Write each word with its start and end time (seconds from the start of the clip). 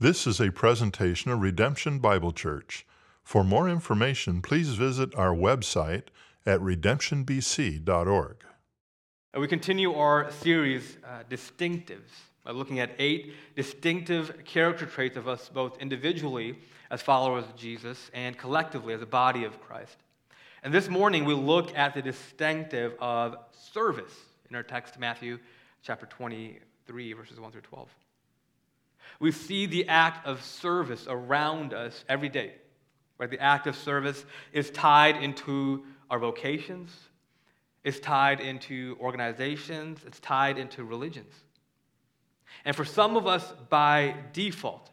This 0.00 0.28
is 0.28 0.40
a 0.40 0.52
presentation 0.52 1.32
of 1.32 1.40
Redemption 1.40 1.98
Bible 1.98 2.30
Church. 2.30 2.86
For 3.24 3.42
more 3.42 3.68
information, 3.68 4.40
please 4.42 4.74
visit 4.74 5.12
our 5.16 5.34
website 5.34 6.04
at 6.46 6.60
redemptionbc.org. 6.60 8.36
And 9.34 9.40
we 9.40 9.48
continue 9.48 9.92
our 9.94 10.30
series, 10.30 10.98
uh, 11.04 11.24
Distinctives, 11.28 12.12
by 12.44 12.52
looking 12.52 12.78
at 12.78 12.92
eight 13.00 13.34
distinctive 13.56 14.44
character 14.44 14.86
traits 14.86 15.16
of 15.16 15.26
us 15.26 15.48
both 15.48 15.76
individually 15.80 16.56
as 16.92 17.02
followers 17.02 17.42
of 17.46 17.56
Jesus 17.56 18.08
and 18.14 18.38
collectively 18.38 18.94
as 18.94 19.02
a 19.02 19.06
body 19.06 19.42
of 19.42 19.60
Christ. 19.60 19.96
And 20.62 20.72
this 20.72 20.88
morning 20.88 21.24
we 21.24 21.34
look 21.34 21.76
at 21.76 21.94
the 21.94 22.02
distinctive 22.02 22.94
of 23.00 23.36
service 23.50 24.14
in 24.48 24.54
our 24.54 24.62
text, 24.62 24.96
Matthew 25.00 25.40
chapter 25.82 26.06
23, 26.06 27.12
verses 27.14 27.40
1 27.40 27.50
through 27.50 27.62
12. 27.62 27.88
We 29.20 29.32
see 29.32 29.66
the 29.66 29.88
act 29.88 30.26
of 30.26 30.42
service 30.42 31.06
around 31.08 31.74
us 31.74 32.04
every 32.08 32.28
day. 32.28 32.52
Right? 33.18 33.30
The 33.30 33.40
act 33.40 33.66
of 33.66 33.76
service 33.76 34.24
is 34.52 34.70
tied 34.70 35.16
into 35.16 35.84
our 36.10 36.18
vocations, 36.18 36.96
it's 37.84 38.00
tied 38.00 38.40
into 38.40 38.96
organizations, 39.00 40.00
it's 40.06 40.20
tied 40.20 40.58
into 40.58 40.84
religions. 40.84 41.34
And 42.64 42.74
for 42.74 42.84
some 42.84 43.16
of 43.16 43.26
us, 43.26 43.52
by 43.68 44.14
default, 44.32 44.90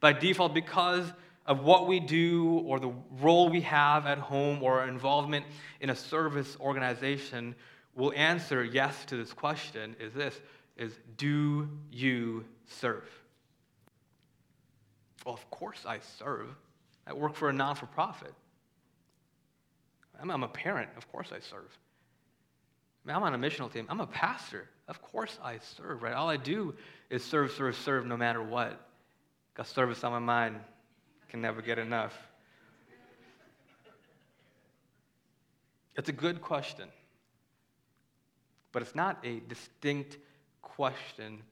by 0.00 0.12
default, 0.12 0.54
because 0.54 1.10
of 1.46 1.64
what 1.64 1.86
we 1.88 2.00
do 2.00 2.62
or 2.66 2.78
the 2.78 2.92
role 3.20 3.48
we 3.48 3.62
have 3.62 4.06
at 4.06 4.18
home 4.18 4.62
or 4.62 4.80
our 4.80 4.88
involvement 4.88 5.44
in 5.80 5.90
a 5.90 5.96
service 5.96 6.56
organization, 6.60 7.54
we'll 7.94 8.12
answer 8.14 8.62
yes 8.64 9.04
to 9.06 9.16
this 9.16 9.32
question 9.32 9.96
is 9.98 10.12
this 10.12 10.38
is 10.76 10.98
do 11.16 11.68
you 11.90 12.44
serve? 12.70 13.08
Well, 15.24 15.34
of 15.34 15.50
course 15.50 15.84
I 15.86 15.98
serve. 16.18 16.48
I 17.06 17.12
work 17.12 17.34
for 17.34 17.50
a 17.50 17.52
non 17.52 17.76
for 17.76 17.86
profit. 17.86 18.32
I'm, 20.20 20.30
I'm, 20.30 20.42
a 20.42 20.48
parent. 20.48 20.90
Of 20.96 21.10
course 21.10 21.28
I 21.32 21.40
serve. 21.40 21.78
I'm 23.06 23.22
on 23.22 23.34
a 23.34 23.38
missional 23.38 23.72
team. 23.72 23.86
I'm 23.88 24.00
a 24.00 24.06
pastor. 24.06 24.68
Of 24.86 25.00
course 25.02 25.38
I 25.42 25.58
serve, 25.58 26.02
right? 26.02 26.12
All 26.12 26.28
I 26.28 26.36
do 26.36 26.74
is 27.08 27.24
serve, 27.24 27.52
serve, 27.52 27.76
serve 27.76 28.06
no 28.06 28.16
matter 28.16 28.42
what. 28.42 28.88
Got 29.54 29.66
service 29.66 30.04
on 30.04 30.12
my 30.12 30.18
mind. 30.18 30.56
Can 31.28 31.40
never 31.40 31.62
get 31.62 31.78
enough. 31.78 32.16
It's 35.96 36.08
a 36.08 36.12
good 36.12 36.40
question, 36.40 36.88
but 38.72 38.82
it's 38.82 38.94
not 38.94 39.18
a 39.24 39.40
distinct 39.40 40.16
question 40.62 41.42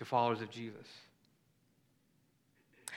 to 0.00 0.04
followers 0.06 0.40
of 0.40 0.50
Jesus. 0.50 0.86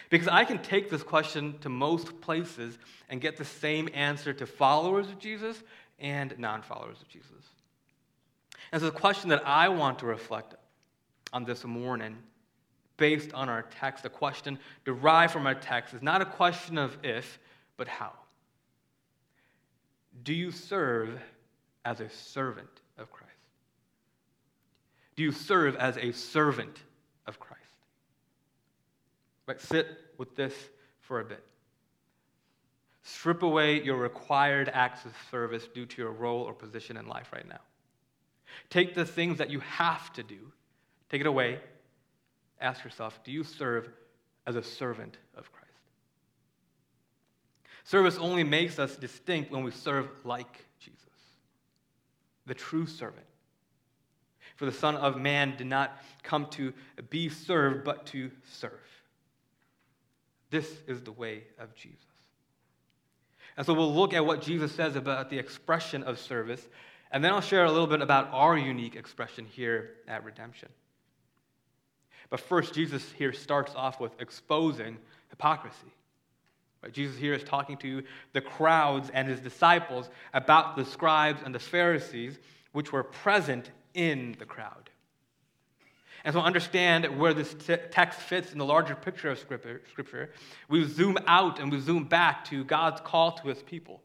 Because 0.10 0.30
I 0.30 0.46
can 0.46 0.60
take 0.60 0.90
this 0.90 1.04
question 1.04 1.60
to 1.60 1.70
most 1.70 2.22
places 2.22 2.78
and 3.10 3.20
get 3.20 3.36
the 3.36 3.46
same 3.46 3.90
answer 3.94 4.34
to 4.34 4.46
followers 4.46 5.10
of 5.10 5.20
Jesus 5.20 5.62
and 6.00 6.34
non 6.40 6.62
followers 6.62 7.02
of 7.02 7.10
Jesus. 7.10 7.30
And 8.72 8.82
so 8.82 8.86
the 8.86 8.98
question 8.98 9.30
that 9.30 9.46
I 9.46 9.68
want 9.68 10.00
to 10.00 10.06
reflect 10.06 10.56
on 11.34 11.44
this 11.44 11.66
morning, 11.66 12.18
based 12.96 13.34
on 13.34 13.50
our 13.50 13.64
text, 13.64 14.06
a 14.06 14.10
question 14.10 14.58
derived 14.86 15.34
from 15.34 15.46
our 15.46 15.56
text, 15.56 15.94
is 15.94 16.02
not 16.02 16.22
a 16.22 16.26
question 16.26 16.78
of 16.78 16.98
if, 17.04 17.38
but 17.76 17.90
how. 17.90 18.14
Do 20.24 20.34
you 20.34 20.52
serve 20.52 21.20
as 21.84 22.00
a 22.00 22.10
servant 22.10 22.70
of 22.98 23.12
Christ? 23.12 23.32
Do 25.18 25.24
you 25.24 25.34
serve 25.34 25.76
as 25.76 25.98
a 25.98 26.14
servant? 26.14 26.82
Right, 29.48 29.60
sit 29.60 29.88
with 30.18 30.36
this 30.36 30.54
for 31.02 31.20
a 31.20 31.26
bit. 31.26 31.44
Strip 33.04 33.44
away 33.44 33.84
your 33.84 33.98
required 33.98 34.70
acts 34.74 35.06
of 35.06 35.14
service 35.30 35.68
due 35.74 35.86
to 35.86 36.02
your 36.02 36.12
role 36.12 36.42
or 36.44 36.54
position 36.54 36.96
in 36.96 37.08
life 37.08 37.32
right 37.34 37.48
now. 37.48 37.60
Take 38.70 38.96
the 38.96 39.06
things 39.06 39.38
that 39.40 39.50
you 39.50 39.60
have 39.60 40.14
to 40.14 40.24
do, 40.24 40.52
take 41.10 41.20
it 41.20 41.28
away. 41.28 41.60
Ask 42.62 42.84
yourself 42.84 43.20
do 43.26 43.32
you 43.32 43.44
serve 43.44 43.90
as 44.48 44.56
a 44.56 44.64
servant 44.64 45.18
of 45.36 45.52
Christ? 45.52 45.64
Service 47.84 48.18
only 48.18 48.44
makes 48.44 48.80
us 48.80 48.96
distinct 48.96 49.52
when 49.52 49.64
we 49.64 49.72
serve 49.72 50.08
like 50.24 50.66
Jesus, 50.80 51.02
the 52.46 52.54
true 52.54 52.86
servant. 52.86 53.26
For 54.56 54.66
the 54.66 54.72
Son 54.72 54.96
of 54.96 55.18
Man 55.18 55.56
did 55.58 55.68
not 55.68 55.98
come 56.22 56.46
to 56.52 56.74
be 57.10 57.28
served, 57.28 57.84
but 57.84 58.06
to 58.08 58.32
serve. 58.50 58.80
This 60.54 60.84
is 60.86 61.02
the 61.02 61.12
way 61.12 61.46
of 61.58 61.74
Jesus. 61.74 61.98
And 63.58 63.66
so 63.66 63.74
we'll 63.74 63.92
look 63.92 64.14
at 64.14 64.24
what 64.24 64.40
Jesus 64.40 64.72
says 64.72 64.96
about 64.96 65.32
the 65.32 65.40
expression 65.40 66.04
of 66.04 66.20
service, 66.20 66.68
and 67.10 67.24
then 67.24 67.34
I'll 67.34 67.42
share 67.42 67.66
a 67.66 67.72
little 67.72 67.88
bit 67.88 68.04
about 68.04 68.30
our 68.32 68.56
unique 68.56 68.96
expression 68.96 69.46
here 69.46 69.96
at 70.08 70.24
Redemption. 70.24 70.70
But 72.30 72.40
first, 72.40 72.76
Jesus 72.76 73.12
here 73.14 73.34
starts 73.34 73.74
off 73.74 74.00
with 74.00 74.12
exposing 74.22 75.00
hypocrisy. 75.32 75.92
Jesus 76.92 77.18
here 77.18 77.34
is 77.34 77.44
talking 77.44 77.78
to 77.78 78.04
the 78.34 78.42
crowds 78.42 79.10
and 79.12 79.28
his 79.28 79.40
disciples 79.40 80.12
about 80.36 80.76
the 80.76 80.86
scribes 80.86 81.42
and 81.44 81.56
the 81.56 81.58
Pharisees, 81.58 82.38
which 82.74 82.92
were 82.92 83.04
present 83.04 83.72
in 83.96 84.36
the 84.38 84.46
crowd. 84.46 84.92
And 86.24 86.34
so, 86.34 86.40
understand 86.40 87.20
where 87.20 87.34
this 87.34 87.54
t- 87.54 87.76
text 87.92 88.20
fits 88.20 88.54
in 88.54 88.58
the 88.58 88.66
larger 88.66 88.96
picture 88.96 89.30
of 89.30 89.40
Scripture, 89.40 90.32
we 90.70 90.86
zoom 90.86 91.18
out 91.28 91.60
and 91.60 91.72
we 91.72 91.80
zoom 91.80 92.06
back 92.06 92.46
to 92.46 92.64
God's 92.64 93.02
call 93.02 93.34
to 93.34 93.50
his 93.50 93.62
people. 93.62 94.02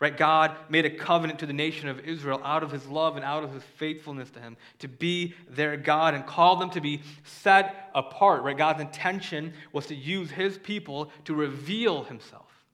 Right? 0.00 0.16
God 0.16 0.56
made 0.70 0.86
a 0.86 0.90
covenant 0.90 1.38
to 1.40 1.46
the 1.46 1.52
nation 1.52 1.88
of 1.88 2.00
Israel 2.00 2.40
out 2.42 2.62
of 2.62 2.72
his 2.72 2.86
love 2.86 3.16
and 3.16 3.24
out 3.24 3.44
of 3.44 3.52
his 3.52 3.62
faithfulness 3.76 4.30
to 4.30 4.40
him 4.40 4.56
to 4.78 4.88
be 4.88 5.34
their 5.48 5.76
God 5.76 6.14
and 6.14 6.26
call 6.26 6.56
them 6.56 6.70
to 6.70 6.80
be 6.80 7.02
set 7.22 7.90
apart. 7.94 8.42
Right? 8.42 8.56
God's 8.56 8.80
intention 8.80 9.52
was 9.72 9.86
to 9.86 9.94
use 9.94 10.30
his 10.30 10.56
people 10.56 11.10
to 11.26 11.34
reveal 11.34 12.04
himself. 12.04 12.64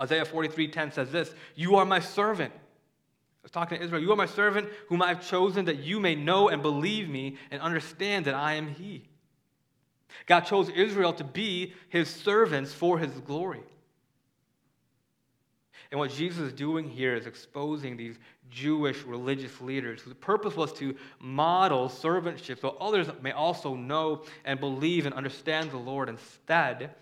Isaiah 0.00 0.24
43:10 0.24 0.92
says 0.92 1.10
this, 1.10 1.34
"You 1.54 1.76
are 1.76 1.84
my 1.84 2.00
servant 2.00 2.52
was 3.44 3.52
talking 3.52 3.78
to 3.78 3.84
Israel, 3.84 4.02
You 4.02 4.10
are 4.10 4.16
my 4.16 4.26
servant 4.26 4.68
whom 4.88 5.02
I 5.02 5.08
have 5.08 5.28
chosen 5.28 5.66
that 5.66 5.78
you 5.78 6.00
may 6.00 6.16
know 6.16 6.48
and 6.48 6.62
believe 6.62 7.08
me 7.08 7.36
and 7.52 7.60
understand 7.62 8.24
that 8.24 8.34
I 8.34 8.54
am 8.54 8.68
He. 8.68 9.04
God 10.26 10.40
chose 10.40 10.70
Israel 10.70 11.12
to 11.12 11.24
be 11.24 11.74
His 11.90 12.08
servants 12.08 12.72
for 12.72 12.98
His 12.98 13.12
glory. 13.20 13.62
And 15.90 16.00
what 16.00 16.10
Jesus 16.10 16.40
is 16.40 16.52
doing 16.52 16.88
here 16.88 17.14
is 17.14 17.26
exposing 17.26 17.96
these 17.96 18.16
Jewish 18.50 19.02
religious 19.04 19.60
leaders 19.60 20.00
whose 20.00 20.14
purpose 20.14 20.56
was 20.56 20.72
to 20.74 20.96
model 21.20 21.88
servantship 21.88 22.60
so 22.60 22.76
others 22.80 23.08
may 23.22 23.32
also 23.32 23.74
know 23.74 24.22
and 24.44 24.58
believe 24.58 25.06
and 25.06 25.14
understand 25.14 25.70
the 25.70 25.76
Lord. 25.76 26.08
Instead, 26.08 26.94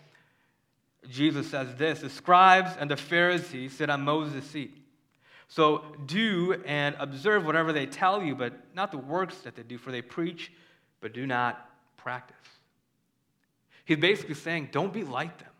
Jesus 1.09 1.48
says 1.50 1.74
this 1.76 2.00
The 2.00 2.10
scribes 2.10 2.72
and 2.78 2.91
the 2.91 2.97
Pharisees 2.97 3.76
sit 3.76 3.88
on 3.88 4.03
Moses' 4.03 4.44
seat. 4.44 4.81
So 5.55 5.85
do 6.07 6.55
and 6.65 6.97
observe 6.99 7.45
whatever 7.45 7.75
they 7.75 7.85
tell 7.85 8.23
you, 8.23 8.35
but 8.35 8.55
not 8.75 8.91
the 8.91 8.97
works 8.97 9.37
that 9.41 9.55
they 9.55 9.63
do, 9.63 9.77
for 9.77 9.93
they 9.93 10.01
preach, 10.01 10.51
but 11.03 11.13
do 11.13 11.27
not 11.27 11.69
practice. 11.99 12.37
He's 13.85 13.99
basically 13.99 14.35
saying, 14.35 14.71
don't 14.73 14.95
be 14.95 15.05
like 15.05 15.37
them. 15.37 15.51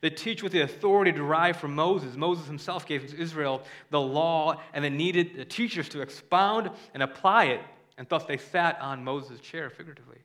They 0.00 0.10
teach 0.10 0.44
with 0.44 0.52
the 0.52 0.60
authority 0.60 1.10
derived 1.10 1.58
from 1.58 1.74
Moses. 1.74 2.14
Moses 2.14 2.46
himself 2.46 2.86
gave 2.86 3.12
Israel 3.14 3.62
the 3.90 4.00
law, 4.00 4.60
and 4.72 4.84
they 4.84 4.90
needed 4.90 5.34
the 5.34 5.44
teachers 5.44 5.88
to 5.88 6.02
expound 6.02 6.70
and 6.94 7.02
apply 7.02 7.46
it, 7.46 7.62
and 7.98 8.08
thus 8.08 8.26
they 8.26 8.36
sat 8.36 8.80
on 8.80 9.02
Moses' 9.02 9.40
chair, 9.40 9.70
figuratively. 9.70 10.18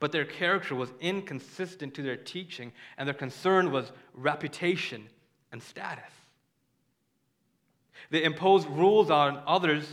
But 0.00 0.10
their 0.10 0.24
character 0.24 0.74
was 0.74 0.88
inconsistent 1.00 1.92
to 1.94 2.02
their 2.02 2.16
teaching, 2.16 2.72
and 2.96 3.06
their 3.06 3.14
concern 3.14 3.70
was 3.70 3.92
reputation 4.14 5.06
and 5.54 5.62
status. 5.62 6.02
They 8.10 8.24
imposed 8.24 8.68
rules 8.68 9.08
on 9.08 9.40
others, 9.46 9.88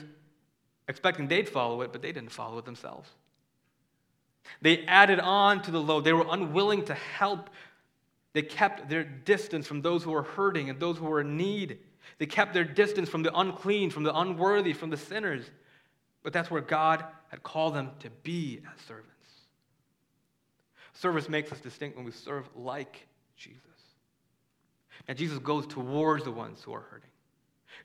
expecting 0.89 1.27
they'd 1.27 1.47
follow 1.47 1.81
it, 1.83 1.93
but 1.93 2.01
they 2.01 2.11
didn't 2.11 2.31
follow 2.31 2.57
it 2.57 2.65
themselves. 2.65 3.09
They 4.61 4.83
added 4.85 5.19
on 5.19 5.61
to 5.61 5.71
the 5.71 5.79
load. 5.79 6.03
They 6.03 6.13
were 6.13 6.25
unwilling 6.29 6.83
to 6.85 6.95
help. 6.95 7.49
They 8.33 8.41
kept 8.41 8.89
their 8.89 9.03
distance 9.03 9.67
from 9.67 9.81
those 9.81 10.03
who 10.03 10.11
were 10.11 10.23
hurting 10.23 10.69
and 10.69 10.79
those 10.79 10.97
who 10.97 11.05
were 11.05 11.21
in 11.21 11.37
need. 11.37 11.77
They 12.17 12.25
kept 12.25 12.53
their 12.53 12.63
distance 12.63 13.07
from 13.07 13.23
the 13.23 13.37
unclean, 13.39 13.91
from 13.91 14.03
the 14.03 14.17
unworthy, 14.17 14.73
from 14.73 14.89
the 14.89 14.97
sinners. 14.97 15.45
But 16.23 16.33
that's 16.33 16.49
where 16.49 16.61
God 16.61 17.05
had 17.29 17.43
called 17.43 17.75
them 17.75 17.91
to 17.99 18.09
be 18.23 18.61
as 18.73 18.81
servants. 18.85 19.07
Service 20.93 21.29
makes 21.29 21.51
us 21.51 21.59
distinct 21.59 21.95
when 21.95 22.05
we 22.05 22.11
serve 22.11 22.49
like 22.55 23.07
Jesus. 23.37 23.70
And 25.07 25.17
Jesus 25.17 25.39
goes 25.39 25.67
towards 25.67 26.23
the 26.23 26.31
ones 26.31 26.61
who 26.61 26.73
are 26.73 26.81
hurting. 26.81 27.09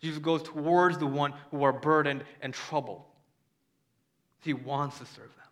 Jesus 0.00 0.18
goes 0.18 0.42
towards 0.42 0.98
the 0.98 1.06
one 1.06 1.32
who 1.50 1.62
are 1.62 1.72
burdened 1.72 2.24
and 2.40 2.52
troubled. 2.52 3.02
He 4.40 4.52
wants 4.52 4.98
to 4.98 5.06
serve 5.06 5.34
them. 5.36 5.46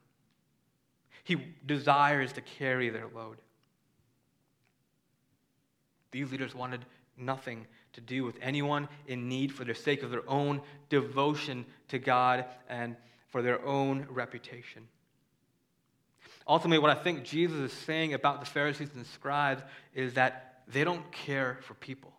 He 1.24 1.36
desires 1.66 2.32
to 2.34 2.42
carry 2.42 2.90
their 2.90 3.08
load. 3.14 3.38
These 6.10 6.30
leaders 6.30 6.54
wanted 6.54 6.84
nothing 7.16 7.66
to 7.94 8.00
do 8.00 8.24
with 8.24 8.36
anyone 8.42 8.88
in 9.06 9.28
need 9.28 9.52
for 9.52 9.64
the 9.64 9.74
sake 9.74 10.02
of 10.02 10.10
their 10.10 10.28
own 10.28 10.60
devotion 10.90 11.64
to 11.88 11.98
God 11.98 12.44
and 12.68 12.96
for 13.28 13.40
their 13.42 13.64
own 13.64 14.06
reputation. 14.10 14.86
Ultimately, 16.46 16.78
what 16.78 16.96
I 16.96 17.02
think 17.02 17.24
Jesus 17.24 17.58
is 17.58 17.72
saying 17.72 18.12
about 18.14 18.40
the 18.40 18.46
Pharisees 18.46 18.90
and 18.94 19.06
scribes 19.06 19.62
is 19.94 20.14
that 20.14 20.53
they 20.68 20.84
don't 20.84 21.10
care 21.12 21.58
for 21.62 21.74
people. 21.74 22.12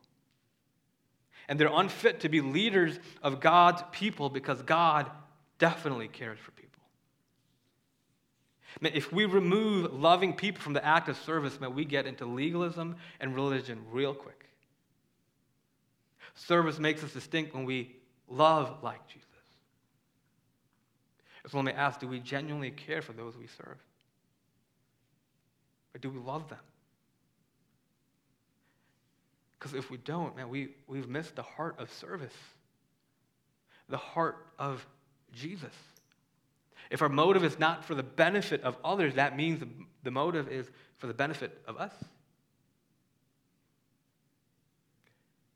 And 1.48 1.60
they're 1.60 1.72
unfit 1.72 2.22
to 2.22 2.30
be 2.30 2.42
leaders 2.42 3.00
of 3.22 3.40
God's 3.40 3.84
people 3.92 4.30
because 4.30 4.62
God 4.64 5.10
definitely 5.60 6.08
cares 6.08 6.40
for 6.40 6.52
people. 6.52 6.66
Man, 8.82 8.92
if 8.96 9.14
we 9.14 9.26
remove 9.26 9.94
loving 9.94 10.34
people 10.34 10.62
from 10.62 10.74
the 10.74 10.86
act 10.86 11.08
of 11.08 11.18
service, 11.18 11.60
man, 11.60 11.76
we 11.76 11.86
get 11.86 12.06
into 12.06 12.26
legalism 12.26 12.96
and 13.20 13.36
religion 13.36 13.80
real 13.92 14.14
quick. 14.14 14.46
Service 16.34 16.80
makes 16.80 17.04
us 17.04 17.14
distinct 17.14 17.54
when 17.54 17.64
we 17.64 17.96
love 18.28 18.84
like 18.84 19.08
Jesus. 19.08 19.26
So 21.48 21.58
let 21.58 21.66
me 21.66 21.72
ask 21.74 22.00
do 22.00 22.08
we 22.08 22.20
genuinely 22.20 22.72
care 22.72 23.02
for 23.02 23.14
those 23.14 23.38
we 23.38 23.48
serve? 23.48 23.78
Or 25.94 26.00
do 26.00 26.10
we 26.10 26.20
love 26.20 26.50
them? 26.50 26.60
Because 29.58 29.74
if 29.74 29.90
we 29.90 29.98
don't, 29.98 30.36
man, 30.36 30.50
we, 30.50 30.70
we've 30.88 31.08
missed 31.08 31.36
the 31.36 31.44
heart 31.44 31.76
of 31.80 31.92
service, 31.92 32.34
the 33.90 33.98
heart 33.98 34.48
of 34.60 34.86
Jesus. 35.34 35.74
If 36.90 37.02
our 37.02 37.10
motive 37.10 37.44
is 37.44 37.58
not 37.58 37.84
for 37.84 37.96
the 37.96 38.04
benefit 38.04 38.64
of 38.64 38.78
others, 38.84 39.16
that 39.16 39.36
means 39.36 39.64
the, 40.04 40.12
motive 40.12 40.50
is 40.50 40.70
for 40.98 41.08
the 41.08 41.14
benefit 41.14 41.62
of 41.68 41.78
us. 41.78 41.94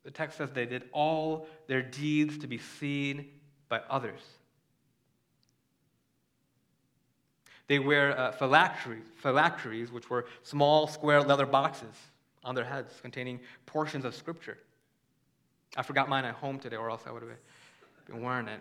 The 0.03 0.11
text 0.11 0.37
says 0.37 0.51
they 0.51 0.65
did 0.65 0.83
all 0.91 1.47
their 1.67 1.81
deeds 1.81 2.39
to 2.39 2.47
be 2.47 2.57
seen 2.57 3.29
by 3.67 3.81
others. 3.89 4.21
They 7.67 7.77
wear 7.77 8.17
uh, 8.17 8.31
phylacteries, 8.31 9.03
phylacteries, 9.17 9.91
which 9.91 10.09
were 10.09 10.25
small 10.41 10.87
square 10.87 11.21
leather 11.21 11.45
boxes 11.45 11.93
on 12.43 12.55
their 12.55 12.63
heads 12.63 12.99
containing 13.01 13.39
portions 13.65 14.05
of 14.05 14.15
Scripture. 14.15 14.57
I 15.77 15.83
forgot 15.83 16.09
mine 16.09 16.25
at 16.25 16.35
home 16.35 16.59
today, 16.59 16.77
or 16.77 16.89
else 16.89 17.03
I 17.05 17.11
would 17.11 17.21
have 17.21 17.31
been 18.07 18.21
wearing 18.21 18.47
it. 18.47 18.59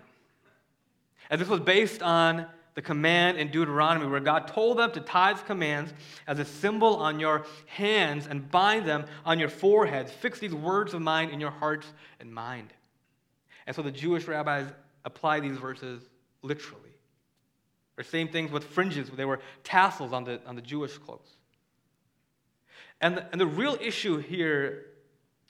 And 1.31 1.41
this 1.41 1.49
was 1.49 1.61
based 1.61 2.03
on 2.03 2.47
the 2.75 2.83
command 2.83 3.39
in 3.39 3.51
Deuteronomy 3.51 4.07
where 4.07 4.21
God 4.21 4.47
told 4.47 4.79
them 4.79 4.93
to 4.93 5.01
tie 5.01 5.33
his 5.33 5.43
commands 5.43 5.93
as 6.27 6.39
a 6.39 6.45
symbol 6.45 6.97
on 6.97 7.19
your 7.19 7.45
hands 7.67 8.29
and 8.29 8.49
bind 8.51 8.87
them 8.87 9.05
on 9.27 9.39
your 9.39 9.49
foreheads. 9.49 10.13
Fix 10.13 10.39
these 10.39 10.55
words 10.55 10.95
of 10.95 11.03
mine 11.03 11.31
in 11.31 11.41
your 11.41 11.51
hearts 11.51 11.89
and 12.21 12.33
mind. 12.33 12.73
And 13.67 13.75
so 13.75 13.83
the 13.83 13.91
Jewish 13.91 14.29
rabbis 14.29 14.67
apply 15.05 15.41
these 15.41 15.59
verses 15.59 16.03
literally. 16.43 16.83
Or 17.99 18.05
same 18.05 18.29
things 18.29 18.53
with 18.53 18.63
fringes, 18.63 19.11
they 19.11 19.25
were 19.25 19.41
tassels 19.65 20.13
on 20.13 20.23
the, 20.23 20.41
on 20.47 20.55
the 20.55 20.63
Jewish 20.63 20.97
clothes. 20.99 21.38
And 23.01 23.17
the, 23.17 23.27
and 23.33 23.41
the 23.41 23.47
real 23.47 23.77
issue 23.81 24.19
here 24.19 24.87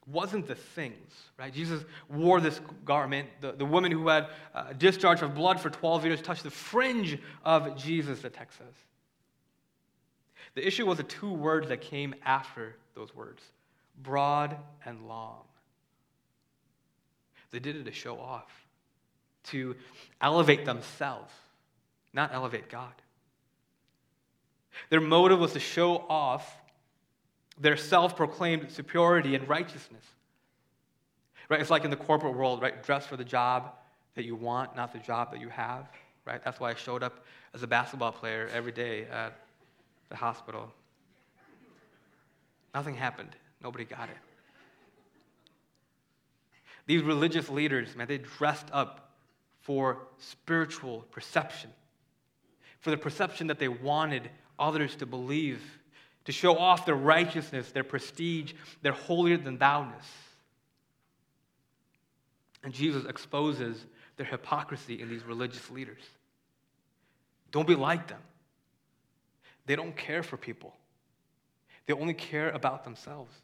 wasn't 0.06 0.46
the 0.46 0.54
things, 0.54 1.12
right? 1.38 1.52
Jesus 1.52 1.84
wore 2.08 2.40
this 2.40 2.60
garment. 2.84 3.28
The, 3.40 3.52
the 3.52 3.64
woman 3.64 3.92
who 3.92 4.08
had 4.08 4.28
a 4.54 4.58
uh, 4.58 4.72
discharge 4.72 5.20
of 5.22 5.34
blood 5.34 5.60
for 5.60 5.70
12 5.70 6.06
years 6.06 6.22
touched 6.22 6.44
the 6.44 6.50
fringe 6.50 7.18
of 7.44 7.76
Jesus, 7.76 8.20
the 8.20 8.30
text 8.30 8.58
says. 8.58 8.74
The 10.54 10.66
issue 10.66 10.86
was 10.86 10.96
the 10.96 11.04
two 11.04 11.32
words 11.32 11.68
that 11.68 11.82
came 11.82 12.14
after 12.24 12.76
those 12.94 13.14
words 13.14 13.42
broad 14.02 14.56
and 14.84 15.08
long. 15.08 15.42
They 17.50 17.58
did 17.58 17.76
it 17.76 17.84
to 17.84 17.92
show 17.92 18.18
off, 18.18 18.50
to 19.44 19.74
elevate 20.20 20.64
themselves, 20.64 21.32
not 22.12 22.32
elevate 22.32 22.68
God. 22.68 22.92
Their 24.90 25.00
motive 25.00 25.38
was 25.38 25.54
to 25.54 25.60
show 25.60 25.96
off 26.08 26.56
their 27.60 27.76
self 27.76 28.16
proclaimed 28.16 28.70
superiority 28.70 29.34
and 29.34 29.48
righteousness. 29.48 30.04
Right? 31.48 31.60
It's 31.60 31.70
like 31.70 31.84
in 31.84 31.90
the 31.90 31.96
corporate 31.96 32.34
world, 32.34 32.60
right? 32.60 32.82
Dress 32.82 33.06
for 33.06 33.16
the 33.16 33.24
job 33.24 33.72
that 34.14 34.24
you 34.24 34.36
want, 34.36 34.76
not 34.76 34.92
the 34.92 34.98
job 34.98 35.30
that 35.32 35.40
you 35.40 35.48
have. 35.48 35.88
Right? 36.24 36.42
That's 36.44 36.60
why 36.60 36.70
I 36.70 36.74
showed 36.74 37.02
up 37.02 37.24
as 37.54 37.62
a 37.62 37.66
basketball 37.66 38.12
player 38.12 38.50
every 38.52 38.72
day 38.72 39.06
at 39.06 39.38
the 40.10 40.16
hospital. 40.16 40.70
Nothing 42.74 42.94
happened. 42.94 43.34
Nobody 43.62 43.84
got 43.84 44.08
it. 44.08 44.16
These 46.86 47.02
religious 47.02 47.48
leaders, 47.48 47.94
man, 47.96 48.06
they 48.08 48.18
dressed 48.18 48.66
up 48.72 49.10
for 49.60 50.06
spiritual 50.18 51.04
perception, 51.10 51.70
for 52.80 52.90
the 52.90 52.96
perception 52.96 53.46
that 53.48 53.58
they 53.58 53.68
wanted 53.68 54.30
others 54.58 54.96
to 54.96 55.06
believe 55.06 55.77
to 56.28 56.32
show 56.32 56.58
off 56.58 56.84
their 56.84 56.94
righteousness, 56.94 57.72
their 57.72 57.82
prestige, 57.82 58.52
their 58.82 58.92
holier 58.92 59.38
than 59.38 59.56
thou-ness. 59.56 60.06
And 62.62 62.74
Jesus 62.74 63.06
exposes 63.06 63.86
their 64.18 64.26
hypocrisy 64.26 65.00
in 65.00 65.08
these 65.08 65.24
religious 65.24 65.70
leaders. 65.70 66.02
Don't 67.50 67.66
be 67.66 67.74
like 67.74 68.08
them. 68.08 68.20
They 69.64 69.74
don't 69.74 69.96
care 69.96 70.22
for 70.22 70.36
people, 70.36 70.76
they 71.86 71.94
only 71.94 72.12
care 72.12 72.50
about 72.50 72.84
themselves. 72.84 73.34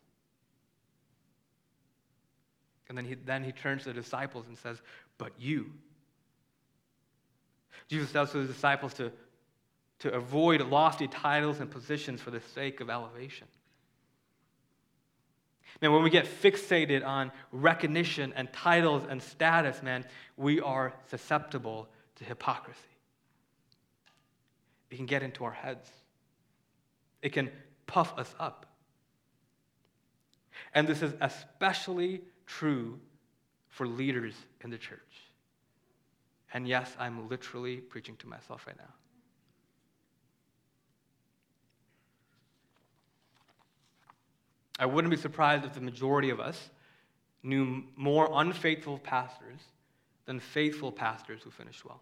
And 2.91 2.99
then 2.99 3.07
he, 3.07 3.15
then 3.15 3.45
he 3.45 3.53
turns 3.53 3.85
to 3.85 3.95
the 3.95 3.95
disciples 3.95 4.45
and 4.47 4.59
says, 4.59 4.77
But 5.17 5.33
you. 5.39 5.71
Jesus 7.89 8.13
tells 8.13 8.31
his 8.33 8.47
disciples 8.47 8.93
to 8.95 9.11
to 10.05 10.13
avoid 10.13 10.61
lofty 10.61 11.09
titles 11.09 11.61
and 11.61 11.71
positions 11.71 12.21
for 12.21 12.31
the 12.31 12.43
sake 12.55 12.83
of 12.83 12.91
elevation. 12.91 13.47
Man, 15.81 15.93
when 15.93 16.03
we 16.03 16.11
get 16.11 16.27
fixated 16.27 17.03
on 17.03 17.33
recognition 17.53 18.35
and 18.37 18.53
titles 18.53 19.05
and 19.09 19.23
status, 19.23 19.83
man, 19.83 20.05
we 20.37 20.61
are 20.61 20.93
susceptible 21.09 21.89
to 22.17 22.25
hypocrisy. 22.25 22.79
It 24.91 24.97
can 24.97 25.07
get 25.07 25.23
into 25.23 25.43
our 25.45 25.53
heads, 25.53 25.89
it 27.23 27.33
can 27.33 27.51
puff 27.87 28.13
us 28.19 28.35
up. 28.39 28.67
And 30.75 30.87
this 30.87 31.01
is 31.01 31.15
especially 31.23 32.21
true 32.45 33.01
for 33.71 33.87
leaders 33.87 34.35
in 34.61 34.69
the 34.69 34.77
church. 34.77 35.01
And 36.53 36.69
yes, 36.69 36.95
I'm 36.99 37.27
literally 37.31 37.79
preaching 37.79 38.17
to 38.17 38.29
myself 38.29 38.67
right 38.67 38.77
now. 38.77 38.93
I 44.79 44.87
wouldn't 44.87 45.11
be 45.11 45.17
surprised 45.17 45.65
if 45.65 45.75
the 45.75 45.81
majority 45.81 46.31
of 46.31 46.41
us 46.41 46.71
knew 47.43 47.85
more 47.97 48.29
unfaithful 48.33 48.99
pastors 48.99 49.61
than 50.27 50.41
faithful 50.41 50.91
pastors 50.91 51.43
who 51.43 51.51
finished 51.51 51.85
well. 51.85 52.01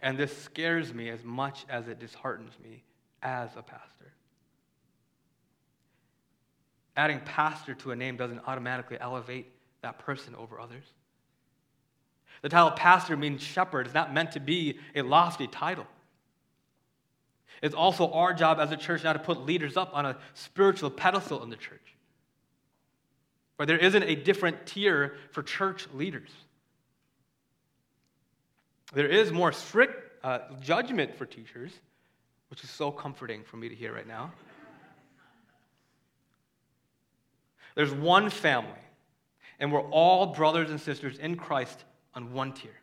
And 0.00 0.18
this 0.18 0.36
scares 0.36 0.92
me 0.92 1.10
as 1.10 1.22
much 1.22 1.64
as 1.68 1.86
it 1.86 2.00
disheartens 2.00 2.52
me 2.62 2.82
as 3.22 3.50
a 3.56 3.62
pastor. 3.62 4.12
Adding 6.96 7.20
pastor 7.20 7.74
to 7.74 7.92
a 7.92 7.96
name 7.96 8.16
doesn't 8.16 8.40
automatically 8.46 8.98
elevate 9.00 9.52
that 9.82 9.98
person 9.98 10.34
over 10.34 10.60
others. 10.60 10.84
The 12.42 12.48
title 12.48 12.72
pastor 12.72 13.16
means 13.16 13.42
shepherd. 13.42 13.86
It's 13.86 13.94
not 13.94 14.12
meant 14.12 14.32
to 14.32 14.40
be 14.40 14.78
a 14.94 15.02
lofty 15.02 15.46
title. 15.46 15.86
It's 17.62 17.76
also 17.76 18.10
our 18.10 18.34
job 18.34 18.58
as 18.58 18.72
a 18.72 18.76
church 18.76 19.04
now 19.04 19.12
to 19.12 19.20
put 19.20 19.46
leaders 19.46 19.76
up 19.76 19.90
on 19.94 20.04
a 20.04 20.16
spiritual 20.34 20.90
pedestal 20.90 21.42
in 21.44 21.48
the 21.48 21.56
church. 21.56 21.78
Where 23.56 23.66
there 23.66 23.78
isn't 23.78 24.02
a 24.02 24.16
different 24.16 24.66
tier 24.66 25.14
for 25.30 25.44
church 25.44 25.86
leaders. 25.94 26.30
There 28.92 29.06
is 29.06 29.30
more 29.30 29.52
strict 29.52 30.24
uh, 30.24 30.40
judgment 30.60 31.16
for 31.16 31.24
teachers, 31.24 31.72
which 32.50 32.64
is 32.64 32.70
so 32.70 32.90
comforting 32.90 33.44
for 33.44 33.56
me 33.56 33.68
to 33.68 33.74
hear 33.74 33.94
right 33.94 34.08
now. 34.08 34.32
There's 37.76 37.92
one 37.92 38.28
family, 38.28 38.70
and 39.58 39.72
we're 39.72 39.88
all 39.90 40.26
brothers 40.26 40.70
and 40.70 40.80
sisters 40.80 41.16
in 41.18 41.36
Christ 41.36 41.84
on 42.14 42.32
one 42.34 42.52
tier 42.52 42.81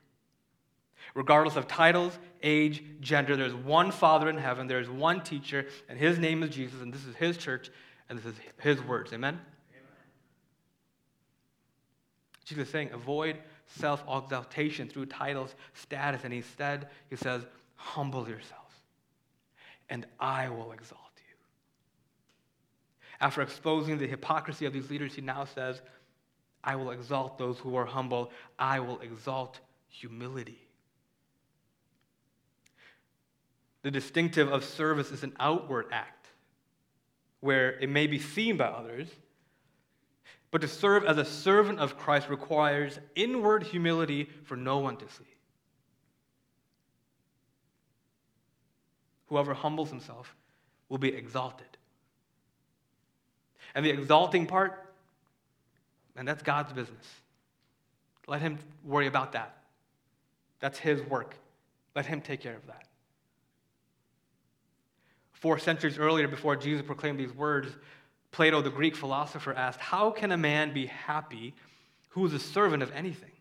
regardless 1.16 1.56
of 1.56 1.68
titles, 1.68 2.18
age, 2.44 2.84
gender. 3.02 3.36
There's 3.36 3.54
one 3.54 3.92
Father 3.92 4.30
in 4.30 4.38
heaven, 4.38 4.68
there's 4.68 4.90
one 4.90 5.22
teacher, 5.24 5.68
and 5.88 5.98
his 6.00 6.20
name 6.20 6.44
is 6.44 6.50
Jesus, 6.52 6.82
and 6.82 6.94
this 6.94 7.06
is 7.06 7.16
his 7.16 7.38
church, 7.38 7.70
and 8.08 8.18
this 8.18 8.26
is 8.26 8.36
his 8.62 8.82
words. 8.84 9.12
Amen? 9.14 9.36
Amen. 9.36 9.44
Jesus 12.46 12.66
is 12.68 12.72
saying, 12.72 12.90
avoid 12.94 13.38
self 13.78 14.04
exaltation 14.12 14.88
through 14.88 15.06
titles, 15.08 15.54
status, 15.74 16.22
and 16.24 16.34
instead, 16.34 16.88
he 17.10 17.16
says, 17.16 17.46
humble 17.76 18.28
yourselves. 18.28 18.56
and 19.90 20.06
I 20.20 20.50
will 20.50 20.72
exalt 20.72 21.02
you. 21.18 21.36
After 23.20 23.42
exposing 23.42 23.98
the 23.98 24.08
hypocrisy 24.08 24.66
of 24.66 24.74
these 24.74 24.90
leaders, 24.90 25.14
he 25.16 25.22
now 25.22 25.46
says, 25.46 25.82
I 26.64 26.76
will 26.76 26.92
exalt 26.92 27.38
those 27.38 27.58
who 27.60 27.76
are 27.76 27.86
humble. 27.86 28.32
I 28.58 28.80
will 28.80 29.00
exalt 29.00 29.60
humility. 29.88 30.69
The 33.90 33.94
distinctive 34.00 34.54
of 34.54 34.64
service 34.64 35.10
is 35.10 35.24
an 35.24 35.34
outward 35.40 35.88
act 35.92 36.28
where 37.40 37.72
it 37.80 37.90
may 37.90 38.06
be 38.06 38.20
seen 38.20 38.56
by 38.56 38.66
others, 38.66 39.08
but 40.52 40.62
to 40.62 40.68
serve 40.68 41.06
as 41.06 41.18
a 41.18 41.26
servant 41.26 41.80
of 41.80 41.98
Christ 41.98 42.30
requires 42.30 43.00
inward 43.16 43.64
humility 43.64 44.30
for 44.44 44.56
no 44.56 44.78
one 44.78 44.96
to 44.98 45.06
see. 45.10 45.26
Whoever 49.26 49.56
humbles 49.56 49.90
himself 49.90 50.36
will 50.88 51.00
be 51.00 51.10
exalted. 51.10 51.76
And 53.74 53.84
the 53.84 53.90
exalting 53.90 54.46
part, 54.46 54.94
and 56.16 56.28
that's 56.28 56.44
God's 56.44 56.74
business. 56.74 57.08
Let 58.28 58.42
him 58.42 58.60
worry 58.86 59.08
about 59.08 59.32
that. 59.32 59.64
That's 60.60 60.78
his 60.78 61.02
work. 61.02 61.34
Let 61.96 62.06
him 62.06 62.22
take 62.22 62.42
care 62.42 62.56
of 62.56 62.68
that. 62.68 62.84
Four 65.40 65.60
centuries 65.60 65.98
earlier, 65.98 66.28
before 66.28 66.56
Jesus 66.56 66.86
proclaimed 66.86 67.20
these 67.20 67.34
words, 67.34 67.70
Plato, 68.32 68.62
the 68.62 68.70
Greek 68.70 68.96
philosopher, 68.96 69.54
asked, 69.54 69.80
How 69.80 70.12
can 70.12 70.32
a 70.32 70.38
man 70.38 70.74
be 70.74 70.86
happy 70.88 71.56
who 72.10 72.26
is 72.26 72.34
a 72.34 72.40
servant 72.40 72.84
of 72.84 72.92
anything? 72.92 73.32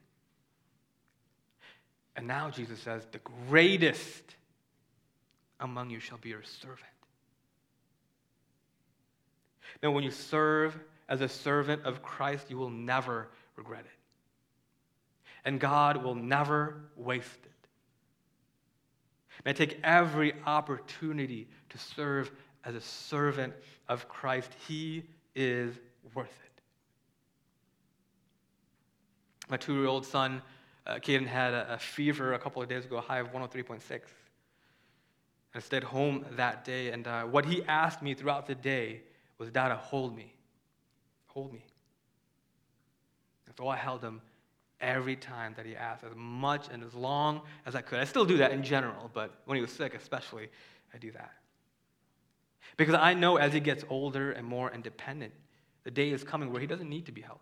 And 2.17 2.27
now 2.27 2.51
Jesus 2.51 2.81
says, 2.81 3.07
The 3.13 3.21
greatest 3.49 4.37
among 5.61 5.91
you 5.91 6.01
shall 6.01 6.19
be 6.19 6.31
your 6.31 6.43
servant. 6.43 6.83
Now, 9.83 9.91
when 9.91 10.05
you 10.05 10.11
serve 10.11 10.79
as 11.09 11.21
a 11.21 11.29
servant 11.29 11.85
of 11.85 12.03
Christ, 12.03 12.51
you 12.51 12.57
will 12.57 12.71
never 12.71 13.29
regret 13.57 13.85
it. 13.85 13.91
And 15.45 15.61
God 15.61 16.03
will 16.03 16.15
never 16.15 16.81
waste 16.97 17.39
it. 17.45 17.48
May 19.49 19.53
I 19.53 19.55
take 19.55 19.81
every 19.83 20.35
opportunity 20.45 21.49
to 21.71 21.79
serve 21.79 22.31
as 22.67 22.75
a 22.75 22.83
servant 22.83 23.55
of 23.89 24.07
Christ. 24.07 24.51
He 24.67 25.05
is 25.35 25.75
worth 26.13 26.27
it. 26.27 26.61
My 29.49 29.57
two 29.57 29.73
year 29.77 29.87
old 29.87 30.05
son, 30.05 30.43
uh, 30.87 30.97
Caden, 30.97 31.27
had 31.27 31.55
a, 31.55 31.73
a, 31.73 31.79
fever 31.79 32.35
a 32.35 32.39
couple 32.39 32.61
of 32.61 32.69
days 32.69 32.85
ago, 32.85 32.99
a 32.99 33.01
high 33.01 33.21
of 33.21 33.33
103.6. 33.33 34.01
I 35.55 35.61
stayed 35.61 35.85
home 35.85 36.27
that 36.33 36.67
day, 36.67 36.91
and 36.91 37.07
uh, 37.07 37.23
what 37.23 37.47
he 37.47 37.65
asked 37.65 38.03
me 38.03 38.13
throughout 38.13 38.47
the 38.47 38.55
day 38.55 39.01
was, 39.39 39.51
Dada, 39.51 39.77
hold 39.77 40.15
me. 40.15 40.35
Hold 41.29 41.55
me. 41.55 41.65
And 43.47 43.57
so 43.57 43.67
I 43.67 43.77
held 43.77 44.03
him 44.03 44.21
every 44.81 45.17
time 45.17 45.55
that 45.57 45.67
he 45.67 45.77
asked, 45.77 46.05
as 46.05 46.13
much 46.15 46.69
and 46.73 46.83
as 46.83 46.95
long 46.95 47.43
as 47.67 47.75
I 47.75 47.81
could. 47.81 47.99
I 47.99 48.05
still 48.05 48.25
do 48.25 48.39
that 48.39 48.53
in 48.53 48.63
general, 48.63 49.11
but 49.13 49.43
when 49.45 49.57
he 49.57 49.63
was 49.63 49.73
sick, 49.73 49.95
especially, 49.95 50.49
I 50.95 50.99
do 50.99 51.11
that. 51.13 51.33
Because 52.77 52.95
I 52.95 53.15
know 53.15 53.37
as 53.37 53.53
he 53.53 53.61
gets 53.61 53.85
older 53.89 54.31
and 54.33 54.47
more 54.47 54.71
independent, 54.73 55.33
the 55.85 55.91
day 55.91 56.11
is 56.11 56.23
coming 56.23 56.53
where 56.53 56.61
he 56.61 56.67
doesn't 56.67 56.89
need 56.89 57.07
to 57.07 57.13
be. 57.13 57.23
Right? 57.23 57.39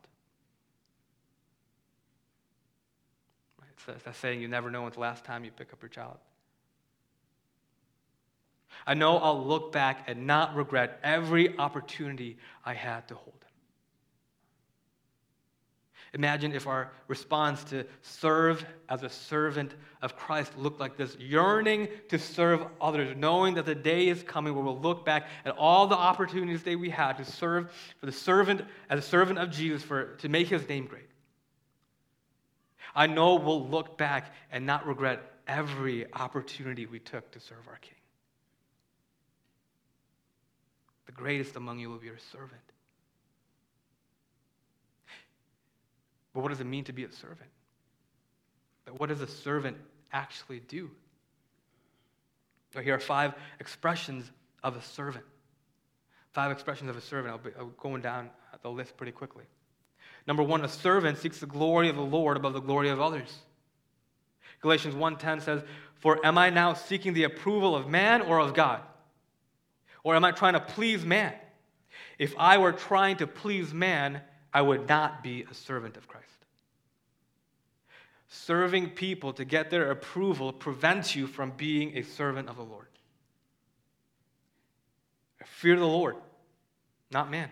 It's 3.89 4.05
that 4.05 4.17
saying, 4.17 4.41
you 4.41 4.49
never 4.49 4.71
know 4.71 4.83
when's 4.83 4.95
the 4.95 5.01
last 5.01 5.25
time 5.25 5.45
you 5.45 5.51
pick 5.51 5.73
up 5.73 5.83
your 5.83 5.89
child. 5.89 6.19
I 8.87 8.95
know 8.95 9.19
I'll 9.19 9.45
look 9.45 9.73
back 9.73 10.05
and 10.07 10.27
not 10.27 10.55
regret 10.55 11.01
every 11.03 11.59
opportunity 11.59 12.39
I 12.65 12.75
had 12.75 13.09
to 13.09 13.15
hold. 13.15 13.46
Imagine 16.17 16.53
if 16.55 16.67
our 16.67 16.91
response 17.09 17.63
to 17.65 17.85
serve 18.01 18.65
as 18.89 19.03
a 19.03 19.11
servant 19.11 19.75
of 20.01 20.17
Christ 20.17 20.57
looked 20.57 20.81
like 20.81 20.97
this 20.97 21.15
yearning 21.17 21.89
to 22.09 22.19
serve 22.19 22.65
others, 22.81 23.15
knowing 23.19 23.57
that 23.57 23.67
the 23.67 23.75
day 23.75 24.09
is 24.09 24.23
coming 24.23 24.55
where 24.55 24.65
we'll 24.65 24.81
look 24.81 25.05
back 25.05 25.29
at 25.45 25.55
all 25.59 25.87
the 25.87 25.95
opportunities 25.95 26.63
that 26.63 26.79
we 26.79 26.89
had 26.89 27.19
to 27.19 27.25
serve 27.27 27.71
for 28.01 28.07
the 28.07 28.13
servant 28.13 28.63
as 28.89 28.99
a 28.99 29.03
servant 29.07 29.39
of 29.39 29.51
Jesus 29.51 29.83
for, 29.83 30.15
to 30.17 30.31
make 30.31 30.47
his 30.47 30.67
name 30.67 30.87
great. 30.87 31.11
I 32.95 33.07
know 33.07 33.35
we'll 33.35 33.69
look 33.69 33.99
back 33.99 34.33
and 34.51 34.65
not 34.65 34.87
regret 34.87 35.21
every 35.47 36.11
opportunity 36.15 36.87
we 36.87 36.99
took 36.99 37.31
to 37.33 37.41
serve 37.41 37.69
our 37.69 37.77
King. 37.77 37.93
The 41.05 41.13
greatest 41.13 41.57
among 41.57 41.79
you 41.79 41.91
will 41.91 41.99
be 41.99 42.07
your 42.07 42.17
servant. 42.33 42.63
But 46.37 46.43
what 46.43 46.51
does 46.51 46.61
it 46.61 46.67
mean 46.67 46.85
to 46.85 46.93
be 46.93 47.05
a 47.05 47.11
servant? 47.11 47.49
But 48.85 49.01
what 49.01 49.09
does 49.09 49.23
a 49.23 49.27
servant 49.27 49.79
actually 50.13 50.61
do? 50.61 50.91
Here 52.79 52.95
are 52.95 53.01
five 53.01 53.33
expressions 53.59 54.31
of 54.63 54.77
a 54.77 54.83
servant. 54.83 55.25
Five 56.33 56.51
expressions 56.53 56.91
of 56.91 56.97
a 56.99 57.01
servant. 57.01 57.33
I'll 57.33 57.67
be 57.69 57.73
going 57.81 58.03
down 58.03 58.29
the 58.61 58.71
list 58.71 58.99
pretty 58.99 59.13
quickly. 59.13 59.45
Number 60.27 60.43
one, 60.43 60.63
a 60.63 60.69
servant 60.69 61.17
seeks 61.17 61.41
the 61.41 61.47
glory 61.47 61.89
of 61.89 61.97
the 61.97 62.03
Lord 62.03 62.37
above 62.37 62.53
the 62.53 62.61
glory 62.61 62.91
of 62.91 63.01
others. 63.01 63.35
Galatians 64.61 64.95
1:10 64.95 65.41
says, 65.41 65.65
"For 65.95 66.21
am 66.23 66.37
I 66.37 66.51
now 66.51 66.75
seeking 66.75 67.15
the 67.15 67.25
approval 67.25 67.75
of 67.75 67.89
man 67.89 68.21
or 68.21 68.41
of 68.41 68.53
God? 68.53 68.83
Or 70.03 70.15
am 70.15 70.23
I 70.27 70.33
trying 70.33 70.53
to 70.53 70.61
please 70.61 71.03
man? 71.03 71.35
If 72.19 72.35
I 72.37 72.59
were 72.59 72.73
trying 72.73 73.17
to 73.17 73.27
please 73.27 73.73
man, 73.73 74.23
I 74.57 74.63
would 74.63 74.89
not 74.89 75.23
be 75.23 75.45
a 75.51 75.53
servant 75.53 75.99
of 75.99 76.09
Christ. 76.09 76.25
Serving 78.29 78.89
people 78.89 79.35
to 79.35 79.45
get 79.45 79.69
their 79.69 79.91
approval 79.91 80.51
prevents 80.51 81.15
you 81.15 81.27
from 81.27 81.51
being 81.59 81.95
a 81.99 82.03
servant 82.03 82.49
of 82.49 82.57
the 82.57 82.63
Lord. 82.63 82.87
Fear 85.45 85.77
the 85.77 85.87
Lord, 85.87 86.17
not 87.11 87.31
man. 87.31 87.51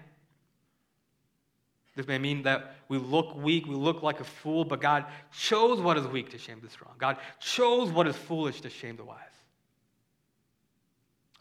This 1.95 2.07
may 2.07 2.17
mean 2.17 2.45
that 2.45 2.75
we 2.89 2.97
look 2.97 3.37
weak, 3.37 3.67
we 3.67 3.75
look 3.75 4.03
like 4.03 4.21
a 4.21 4.25
fool, 4.25 4.65
but 4.65 4.81
God 4.81 5.05
chose 5.31 5.83
what 5.83 5.99
is 5.99 6.07
weak 6.07 6.31
to 6.31 6.39
shame 6.39 6.61
the 6.63 6.71
strong. 6.71 6.95
God 6.97 7.19
chose 7.39 7.91
what 7.91 8.07
is 8.07 8.17
foolish 8.17 8.63
to 8.63 8.71
shame 8.71 8.97
the 8.97 9.05
wise. 9.05 9.19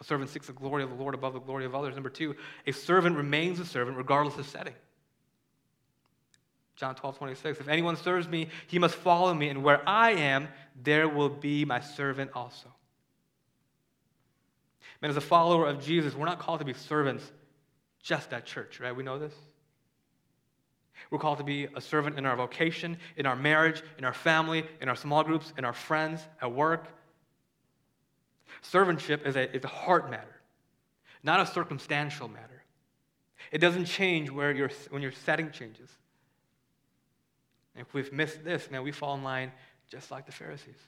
A 0.02 0.04
servant 0.04 0.30
seeks 0.30 0.48
the 0.48 0.54
glory 0.54 0.84
of 0.84 0.90
the 0.90 0.96
Lord 0.98 1.16
above 1.16 1.32
the 1.32 1.40
glory 1.40 1.64
of 1.64 1.74
others. 1.74 1.94
Number 1.94 2.10
two, 2.10 2.36
a 2.68 2.74
servant 2.74 3.16
remains 3.16 3.62
a 3.62 3.66
servant 3.66 3.96
regardless 3.96 4.38
of 4.38 4.46
setting. 4.46 4.74
John 6.76 6.96
12, 6.96 7.18
26. 7.18 7.60
If 7.60 7.68
anyone 7.68 7.96
serves 7.96 8.28
me, 8.28 8.50
he 8.68 8.80
must 8.80 8.96
follow 8.96 9.34
me, 9.34 9.50
and 9.50 9.64
where 9.64 9.88
I 9.88 10.12
am, 10.12 10.48
there 10.82 11.08
will 11.08 11.30
be 11.30 11.66
my 11.66 11.80
servant 11.80 12.32
also. 12.34 12.70
Man, 15.02 15.12
as 15.12 15.18
a 15.18 15.22
follower 15.22 15.68
of 15.68 15.84
Jesus, 15.84 16.16
we're 16.16 16.26
not 16.26 16.40
called 16.40 16.60
to 16.60 16.66
be 16.66 16.74
servants 16.74 17.30
just 18.02 18.34
at 18.34 18.46
church, 18.46 18.80
right? 18.80 18.96
We 18.96 19.04
know 19.04 19.20
this. 19.20 19.34
We're 21.10 21.20
called 21.20 21.38
to 21.40 21.44
be 21.44 21.68
a 21.76 21.82
servant 21.82 22.18
in 22.18 22.26
our 22.26 22.36
vocation, 22.36 22.98
in 23.18 23.26
our 23.26 23.36
marriage, 23.36 23.84
in 23.98 24.06
our 24.06 24.14
family, 24.14 24.66
in 24.82 24.90
our 24.90 24.96
small 24.96 25.24
groups, 25.24 25.54
in 25.58 25.66
our 25.66 25.74
friends, 25.74 26.22
at 26.42 26.52
work. 26.52 26.88
Servantship 28.64 29.26
is 29.26 29.36
a, 29.36 29.54
is 29.56 29.64
a 29.64 29.68
heart 29.68 30.10
matter, 30.10 30.42
not 31.22 31.40
a 31.40 31.46
circumstantial 31.46 32.28
matter. 32.28 32.64
It 33.52 33.60
doesn't 33.60 33.86
change 33.86 34.30
where 34.30 34.52
your, 34.52 34.70
when 34.90 35.02
your 35.02 35.12
setting 35.12 35.52
changes. 35.52 35.90
If 37.76 37.94
we've 37.94 38.12
missed 38.14 38.44
this, 38.44 38.70
man, 38.70 38.84
we 38.84 38.92
fall 38.92 39.16
in 39.16 39.24
line 39.24 39.52
just 39.88 40.12
like 40.12 40.26
the 40.26 40.32
Pharisees. 40.32 40.80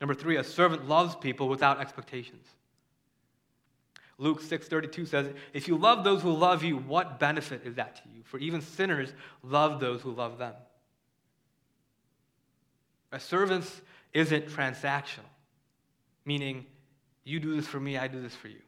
Number 0.00 0.14
three, 0.14 0.36
a 0.36 0.44
servant 0.44 0.88
loves 0.88 1.14
people 1.16 1.48
without 1.48 1.80
expectations. 1.80 2.46
Luke 4.18 4.40
6:32 4.40 5.06
says, 5.06 5.34
"If 5.52 5.66
you 5.66 5.76
love 5.76 6.04
those 6.04 6.22
who 6.22 6.32
love 6.32 6.62
you, 6.62 6.76
what 6.76 7.18
benefit 7.18 7.64
is 7.64 7.74
that 7.76 7.96
to 7.96 8.08
you? 8.08 8.22
For 8.22 8.38
even 8.38 8.60
sinners 8.60 9.12
love 9.42 9.80
those 9.80 10.02
who 10.02 10.12
love 10.12 10.38
them." 10.38 10.54
A 13.12 13.20
servant 13.20 13.82
isn't 14.12 14.46
transactional, 14.46 15.28
meaning 16.24 16.66
you 17.24 17.40
do 17.40 17.56
this 17.56 17.66
for 17.66 17.80
me, 17.80 17.96
I 17.98 18.08
do 18.08 18.20
this 18.20 18.34
for 18.34 18.48
you. 18.48 18.62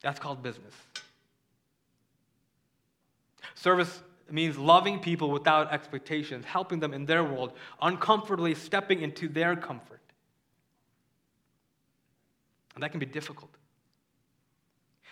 That's 0.00 0.18
called 0.18 0.42
business. 0.42 0.74
Service 3.60 4.02
means 4.30 4.56
loving 4.56 5.00
people 5.00 5.30
without 5.30 5.70
expectations, 5.70 6.46
helping 6.46 6.80
them 6.80 6.94
in 6.94 7.04
their 7.04 7.22
world, 7.22 7.52
uncomfortably 7.82 8.54
stepping 8.54 9.02
into 9.02 9.28
their 9.28 9.54
comfort. 9.54 10.00
And 12.74 12.82
that 12.82 12.90
can 12.90 13.00
be 13.00 13.06
difficult. 13.06 13.50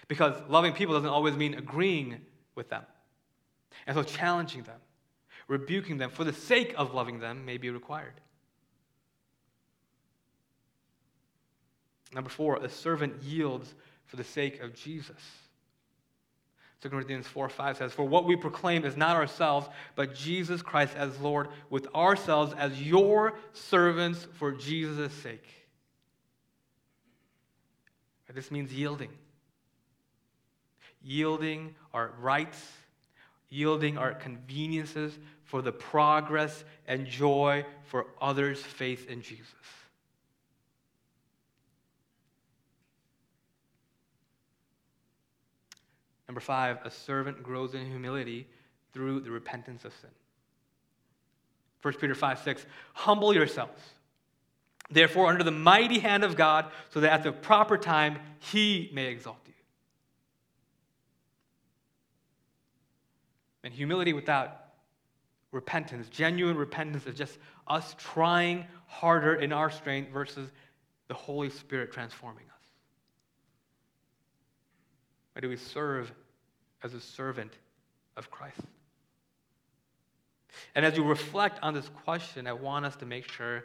Because 0.06 0.34
loving 0.48 0.72
people 0.72 0.94
doesn't 0.94 1.10
always 1.10 1.36
mean 1.36 1.54
agreeing 1.54 2.22
with 2.54 2.70
them. 2.70 2.84
And 3.86 3.94
so 3.94 4.02
challenging 4.02 4.62
them, 4.62 4.80
rebuking 5.46 5.98
them 5.98 6.08
for 6.08 6.24
the 6.24 6.32
sake 6.32 6.72
of 6.78 6.94
loving 6.94 7.18
them 7.18 7.44
may 7.44 7.58
be 7.58 7.68
required. 7.68 8.18
Number 12.14 12.30
four, 12.30 12.56
a 12.56 12.70
servant 12.70 13.22
yields 13.22 13.74
for 14.06 14.16
the 14.16 14.24
sake 14.24 14.62
of 14.62 14.74
Jesus. 14.74 15.20
2 16.80 16.90
Corinthians 16.90 17.26
4 17.26 17.48
5 17.48 17.76
says, 17.76 17.92
For 17.92 18.04
what 18.04 18.24
we 18.24 18.36
proclaim 18.36 18.84
is 18.84 18.96
not 18.96 19.16
ourselves, 19.16 19.68
but 19.96 20.14
Jesus 20.14 20.62
Christ 20.62 20.94
as 20.96 21.18
Lord, 21.18 21.48
with 21.70 21.92
ourselves 21.94 22.54
as 22.56 22.80
your 22.80 23.34
servants 23.52 24.26
for 24.34 24.52
Jesus' 24.52 25.12
sake. 25.12 25.44
This 28.32 28.50
means 28.50 28.72
yielding. 28.72 29.10
Yielding 31.02 31.74
our 31.92 32.12
rights, 32.20 32.64
yielding 33.48 33.98
our 33.98 34.12
conveniences 34.12 35.18
for 35.44 35.62
the 35.62 35.72
progress 35.72 36.62
and 36.86 37.06
joy 37.06 37.64
for 37.84 38.06
others' 38.20 38.60
faith 38.60 39.08
in 39.08 39.22
Jesus. 39.22 39.54
Number 46.28 46.40
five, 46.40 46.78
a 46.84 46.90
servant 46.90 47.42
grows 47.42 47.74
in 47.74 47.86
humility 47.86 48.46
through 48.92 49.20
the 49.20 49.30
repentance 49.30 49.84
of 49.84 49.92
sin. 50.00 50.10
1 51.82 51.94
Peter 51.94 52.14
5 52.14 52.40
6, 52.40 52.66
humble 52.92 53.34
yourselves, 53.34 53.80
therefore, 54.90 55.28
under 55.28 55.44
the 55.44 55.50
mighty 55.50 56.00
hand 56.00 56.24
of 56.24 56.36
God, 56.36 56.66
so 56.90 57.00
that 57.00 57.12
at 57.12 57.22
the 57.22 57.32
proper 57.32 57.78
time 57.78 58.18
he 58.40 58.90
may 58.92 59.06
exalt 59.06 59.38
you. 59.46 59.52
And 63.64 63.72
humility 63.72 64.12
without 64.12 64.64
repentance, 65.50 66.08
genuine 66.08 66.56
repentance, 66.56 67.06
is 67.06 67.16
just 67.16 67.38
us 67.66 67.94
trying 67.98 68.66
harder 68.86 69.34
in 69.34 69.52
our 69.52 69.70
strength 69.70 70.12
versus 70.12 70.50
the 71.06 71.14
Holy 71.14 71.48
Spirit 71.50 71.92
transforming 71.92 72.44
us. 72.44 72.57
Why 75.38 75.42
do 75.42 75.48
we 75.50 75.56
serve 75.56 76.12
as 76.82 76.94
a 76.94 77.00
servant 77.00 77.52
of 78.16 78.28
Christ? 78.28 78.58
And 80.74 80.84
as 80.84 80.96
you 80.96 81.04
reflect 81.04 81.60
on 81.62 81.74
this 81.74 81.88
question, 82.02 82.48
I 82.48 82.54
want 82.54 82.84
us 82.84 82.96
to 82.96 83.06
make 83.06 83.30
sure 83.30 83.62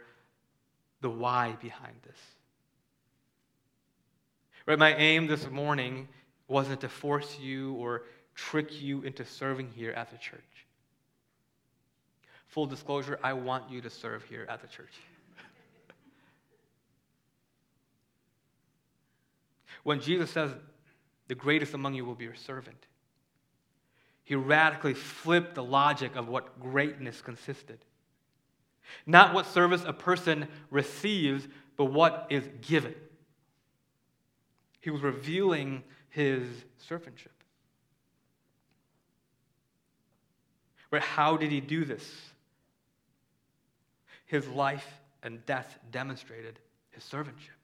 the 1.00 1.10
why 1.10 1.56
behind 1.60 1.96
this. 2.06 2.16
Right, 4.66 4.78
my 4.78 4.94
aim 4.94 5.26
this 5.26 5.50
morning 5.50 6.06
wasn't 6.46 6.80
to 6.82 6.88
force 6.88 7.40
you 7.40 7.72
or 7.72 8.02
trick 8.36 8.80
you 8.80 9.02
into 9.02 9.24
serving 9.24 9.72
here 9.74 9.90
at 9.90 10.12
the 10.12 10.18
church. 10.18 10.40
Full 12.50 12.66
disclosure, 12.66 13.18
I 13.20 13.32
want 13.32 13.68
you 13.68 13.80
to 13.80 13.90
serve 13.90 14.22
here 14.26 14.46
at 14.48 14.62
the 14.62 14.68
church. 14.68 14.94
when 19.82 20.00
Jesus 20.00 20.30
says, 20.30 20.52
the 21.34 21.40
greatest 21.40 21.74
among 21.74 21.94
you 21.94 22.04
will 22.04 22.14
be 22.14 22.26
your 22.26 22.36
servant. 22.36 22.86
He 24.22 24.36
radically 24.36 24.94
flipped 24.94 25.56
the 25.56 25.64
logic 25.64 26.14
of 26.14 26.28
what 26.28 26.60
greatness 26.60 27.20
consisted. 27.20 27.80
Not 29.04 29.34
what 29.34 29.44
service 29.44 29.82
a 29.84 29.92
person 29.92 30.46
receives, 30.70 31.48
but 31.76 31.86
what 31.86 32.28
is 32.30 32.44
given. 32.60 32.94
He 34.80 34.90
was 34.90 35.02
revealing 35.02 35.82
his 36.08 36.46
servantship. 36.88 37.34
But 40.88 41.02
how 41.02 41.36
did 41.36 41.50
he 41.50 41.60
do 41.60 41.84
this? 41.84 42.08
His 44.26 44.46
life 44.46 44.86
and 45.24 45.44
death 45.46 45.80
demonstrated 45.90 46.60
his 46.92 47.02
servantship. 47.02 47.63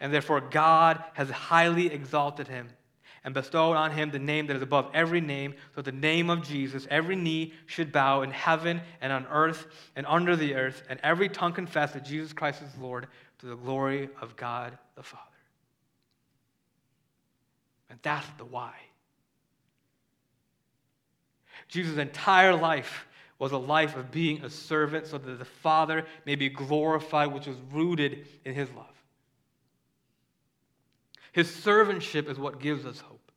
And 0.00 0.12
therefore, 0.12 0.40
God 0.40 1.02
has 1.14 1.30
highly 1.30 1.92
exalted 1.92 2.48
him 2.48 2.68
and 3.24 3.34
bestowed 3.34 3.76
on 3.76 3.90
him 3.90 4.10
the 4.10 4.18
name 4.18 4.46
that 4.46 4.56
is 4.56 4.62
above 4.62 4.88
every 4.94 5.20
name, 5.20 5.54
so 5.74 5.82
that 5.82 5.90
the 5.90 5.96
name 5.96 6.30
of 6.30 6.46
Jesus, 6.46 6.86
every 6.90 7.16
knee 7.16 7.52
should 7.66 7.90
bow 7.90 8.22
in 8.22 8.30
heaven 8.30 8.80
and 9.00 9.12
on 9.12 9.26
earth 9.30 9.66
and 9.96 10.06
under 10.06 10.36
the 10.36 10.54
earth, 10.54 10.84
and 10.88 11.00
every 11.02 11.28
tongue 11.28 11.52
confess 11.52 11.92
that 11.92 12.04
Jesus 12.04 12.32
Christ 12.32 12.62
is 12.62 12.76
Lord 12.78 13.08
to 13.40 13.46
the 13.46 13.56
glory 13.56 14.08
of 14.20 14.36
God 14.36 14.78
the 14.94 15.02
Father. 15.02 15.22
And 17.90 17.98
that's 18.02 18.28
the 18.38 18.44
why. 18.44 18.74
Jesus' 21.68 21.98
entire 21.98 22.54
life 22.54 23.06
was 23.38 23.52
a 23.52 23.58
life 23.58 23.96
of 23.96 24.10
being 24.10 24.44
a 24.44 24.50
servant 24.50 25.06
so 25.06 25.18
that 25.18 25.38
the 25.38 25.44
Father 25.44 26.06
may 26.24 26.36
be 26.36 26.48
glorified, 26.48 27.32
which 27.32 27.46
was 27.46 27.56
rooted 27.72 28.26
in 28.44 28.54
his 28.54 28.70
love. 28.70 28.86
His 31.36 31.48
servantship 31.48 32.30
is 32.30 32.38
what 32.38 32.60
gives 32.60 32.86
us 32.86 32.98
hope. 32.98 33.30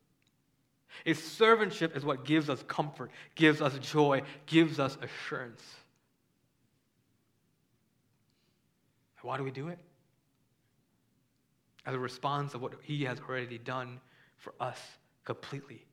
His 1.04 1.18
servantship 1.18 1.94
is 1.94 2.02
what 2.02 2.24
gives 2.24 2.48
us 2.48 2.64
comfort, 2.66 3.10
gives 3.34 3.60
us 3.60 3.78
joy, 3.78 4.22
gives 4.46 4.80
us 4.80 4.96
assurance. 5.02 5.62
Why 9.20 9.36
do 9.36 9.44
we 9.44 9.50
do 9.50 9.68
it? 9.68 9.78
As 11.84 11.94
a 11.94 11.98
response 11.98 12.54
of 12.54 12.62
what 12.62 12.72
he 12.82 13.04
has 13.04 13.20
already 13.20 13.58
done 13.58 14.00
for 14.38 14.54
us 14.58 14.80
completely. 15.26 15.84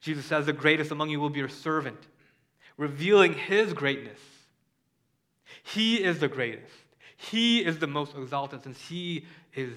Jesus 0.00 0.24
says, 0.24 0.46
The 0.46 0.54
greatest 0.54 0.90
among 0.90 1.10
you 1.10 1.20
will 1.20 1.28
be 1.28 1.40
your 1.40 1.50
servant, 1.50 2.08
revealing 2.78 3.34
his 3.34 3.74
greatness. 3.74 4.18
He 5.62 6.02
is 6.02 6.20
the 6.20 6.28
greatest. 6.28 6.72
He 7.18 7.62
is 7.62 7.80
the 7.80 7.86
most 7.86 8.16
exalted 8.16 8.62
since 8.62 8.80
he 8.80 9.26
is 9.54 9.74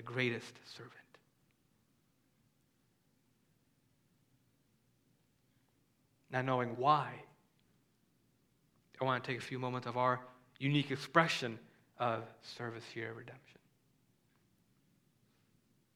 the 0.00 0.12
greatest 0.12 0.58
servant. 0.64 0.94
Now, 6.30 6.40
knowing 6.40 6.70
why, 6.78 7.12
I 8.98 9.04
want 9.04 9.22
to 9.22 9.30
take 9.30 9.38
a 9.38 9.44
few 9.44 9.58
moments 9.58 9.86
of 9.86 9.98
our 9.98 10.20
unique 10.58 10.90
expression 10.90 11.58
of 11.98 12.22
service 12.40 12.84
here 12.94 13.08
at 13.08 13.16
Redemption. 13.16 13.58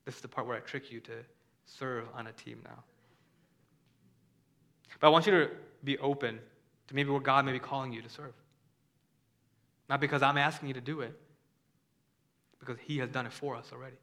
This 0.04 0.16
is 0.16 0.20
the 0.20 0.28
part 0.28 0.46
where 0.46 0.58
I 0.58 0.60
trick 0.60 0.92
you 0.92 1.00
to 1.00 1.12
serve 1.64 2.04
on 2.14 2.26
a 2.26 2.32
team 2.32 2.60
now. 2.62 2.84
But 5.00 5.06
I 5.06 5.10
want 5.10 5.24
you 5.24 5.32
to 5.32 5.50
be 5.82 5.96
open 5.96 6.38
to 6.88 6.94
maybe 6.94 7.08
where 7.08 7.20
God 7.20 7.46
may 7.46 7.52
be 7.52 7.58
calling 7.58 7.94
you 7.94 8.02
to 8.02 8.10
serve. 8.10 8.34
Not 9.88 9.98
because 9.98 10.22
I'm 10.22 10.36
asking 10.36 10.68
you 10.68 10.74
to 10.74 10.82
do 10.82 11.00
it, 11.00 11.18
because 12.64 12.80
He 12.86 12.98
has 12.98 13.08
done 13.10 13.26
it 13.26 13.32
for 13.32 13.56
us 13.56 13.70
already. 13.72 13.96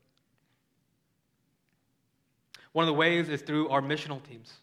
One 2.73 2.83
of 2.83 2.87
the 2.87 2.93
ways 2.93 3.29
is 3.29 3.41
through 3.41 3.69
our 3.69 3.81
missional 3.81 4.23
teams. 4.23 4.53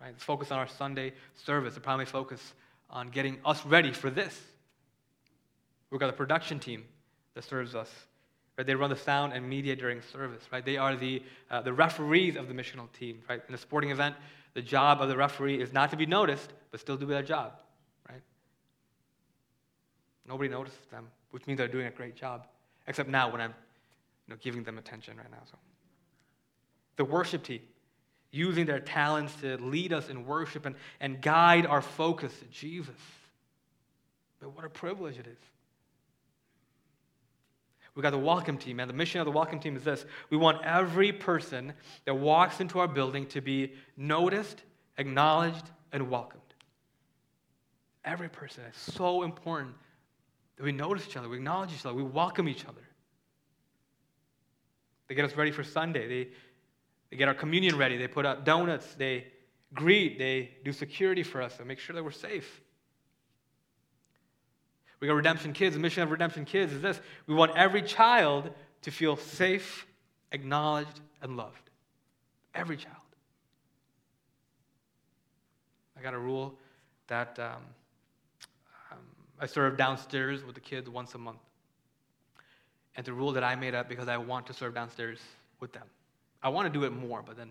Right? 0.00 0.12
Let's 0.12 0.24
focus 0.24 0.50
on 0.50 0.58
our 0.58 0.68
Sunday 0.68 1.12
service, 1.34 1.74
the 1.74 1.80
primary 1.80 2.06
focus 2.06 2.54
on 2.88 3.10
getting 3.10 3.38
us 3.44 3.64
ready 3.66 3.92
for 3.92 4.10
this. 4.10 4.38
We've 5.90 6.00
got 6.00 6.08
a 6.08 6.14
production 6.14 6.58
team 6.58 6.84
that 7.34 7.44
serves 7.44 7.74
us. 7.74 7.90
Right? 8.56 8.66
They 8.66 8.74
run 8.74 8.90
the 8.90 8.96
sound 8.96 9.32
and 9.32 9.48
media 9.48 9.76
during 9.76 10.00
service. 10.00 10.42
Right? 10.50 10.64
They 10.64 10.78
are 10.78 10.96
the, 10.96 11.22
uh, 11.50 11.60
the 11.60 11.72
referees 11.72 12.36
of 12.36 12.48
the 12.48 12.54
missional 12.54 12.90
team. 12.92 13.20
Right? 13.28 13.42
In 13.48 13.54
a 13.54 13.58
sporting 13.58 13.90
event, 13.90 14.16
the 14.54 14.62
job 14.62 15.00
of 15.02 15.08
the 15.08 15.16
referee 15.16 15.60
is 15.60 15.72
not 15.72 15.90
to 15.90 15.96
be 15.96 16.06
noticed, 16.06 16.52
but 16.70 16.80
still 16.80 16.96
do 16.96 17.06
their 17.06 17.22
job. 17.22 17.52
Right? 18.08 18.22
Nobody 20.26 20.48
notices 20.48 20.86
them, 20.90 21.08
which 21.32 21.46
means 21.46 21.58
they're 21.58 21.68
doing 21.68 21.86
a 21.86 21.90
great 21.90 22.16
job. 22.16 22.46
Except 22.90 23.08
now 23.08 23.30
when 23.30 23.40
I'm 23.40 23.54
you 24.26 24.34
know, 24.34 24.36
giving 24.42 24.64
them 24.64 24.76
attention 24.76 25.16
right 25.16 25.30
now. 25.30 25.38
So. 25.48 25.56
The 26.96 27.04
worship 27.04 27.44
team, 27.44 27.60
using 28.32 28.66
their 28.66 28.80
talents 28.80 29.32
to 29.42 29.58
lead 29.58 29.92
us 29.92 30.08
in 30.08 30.26
worship 30.26 30.66
and, 30.66 30.74
and 30.98 31.22
guide 31.22 31.66
our 31.66 31.82
focus 31.82 32.36
to 32.40 32.46
Jesus. 32.46 32.96
But 34.40 34.56
what 34.56 34.64
a 34.64 34.68
privilege 34.68 35.18
it 35.18 35.28
is. 35.28 35.38
We 37.94 38.02
got 38.02 38.10
the 38.10 38.18
welcome 38.18 38.58
team, 38.58 38.80
and 38.80 38.90
the 38.90 38.94
mission 38.94 39.20
of 39.20 39.24
the 39.24 39.30
welcome 39.30 39.60
team 39.60 39.76
is 39.76 39.84
this 39.84 40.04
we 40.28 40.36
want 40.36 40.64
every 40.64 41.12
person 41.12 41.72
that 42.06 42.14
walks 42.14 42.58
into 42.58 42.80
our 42.80 42.88
building 42.88 43.24
to 43.26 43.40
be 43.40 43.74
noticed, 43.96 44.64
acknowledged, 44.98 45.70
and 45.92 46.10
welcomed. 46.10 46.42
Every 48.04 48.28
person. 48.28 48.64
is 48.64 48.94
so 48.94 49.22
important 49.22 49.76
that 50.60 50.64
we 50.66 50.72
notice 50.72 51.08
each 51.08 51.16
other, 51.16 51.26
we 51.26 51.38
acknowledge 51.38 51.72
each 51.72 51.86
other, 51.86 51.94
we 51.94 52.02
welcome 52.02 52.46
each 52.46 52.66
other. 52.66 52.82
They 55.08 55.14
get 55.14 55.24
us 55.24 55.34
ready 55.34 55.52
for 55.52 55.64
Sunday. 55.64 56.06
They, 56.06 56.30
they 57.10 57.16
get 57.16 57.28
our 57.28 57.34
communion 57.34 57.78
ready. 57.78 57.96
They 57.96 58.08
put 58.08 58.26
out 58.26 58.44
donuts. 58.44 58.94
They 58.94 59.28
greet. 59.72 60.18
They 60.18 60.50
do 60.62 60.72
security 60.72 61.22
for 61.22 61.40
us 61.40 61.58
and 61.58 61.66
make 61.66 61.78
sure 61.78 61.96
that 61.96 62.04
we're 62.04 62.10
safe. 62.10 62.60
We 65.00 65.08
got 65.08 65.14
Redemption 65.14 65.54
Kids. 65.54 65.74
The 65.74 65.80
mission 65.80 66.02
of 66.02 66.10
Redemption 66.10 66.44
Kids 66.44 66.74
is 66.74 66.82
this 66.82 67.00
we 67.26 67.34
want 67.34 67.56
every 67.56 67.80
child 67.80 68.50
to 68.82 68.90
feel 68.90 69.16
safe, 69.16 69.86
acknowledged, 70.30 71.00
and 71.22 71.38
loved. 71.38 71.70
Every 72.54 72.76
child. 72.76 72.96
I 75.98 76.02
got 76.02 76.12
a 76.12 76.18
rule 76.18 76.54
that 77.06 77.38
um, 77.38 77.62
I 79.40 79.46
serve 79.46 79.76
downstairs 79.76 80.44
with 80.44 80.54
the 80.54 80.60
kids 80.60 80.88
once 80.88 81.14
a 81.14 81.18
month. 81.18 81.38
And 82.96 83.06
the 83.06 83.12
rule 83.12 83.32
that 83.32 83.42
I 83.42 83.54
made 83.56 83.74
up 83.74 83.88
because 83.88 84.08
I 84.08 84.18
want 84.18 84.46
to 84.48 84.52
serve 84.52 84.74
downstairs 84.74 85.18
with 85.60 85.72
them. 85.72 85.86
I 86.42 86.50
want 86.50 86.72
to 86.72 86.78
do 86.78 86.84
it 86.84 86.90
more, 86.90 87.22
but 87.22 87.36
then 87.36 87.50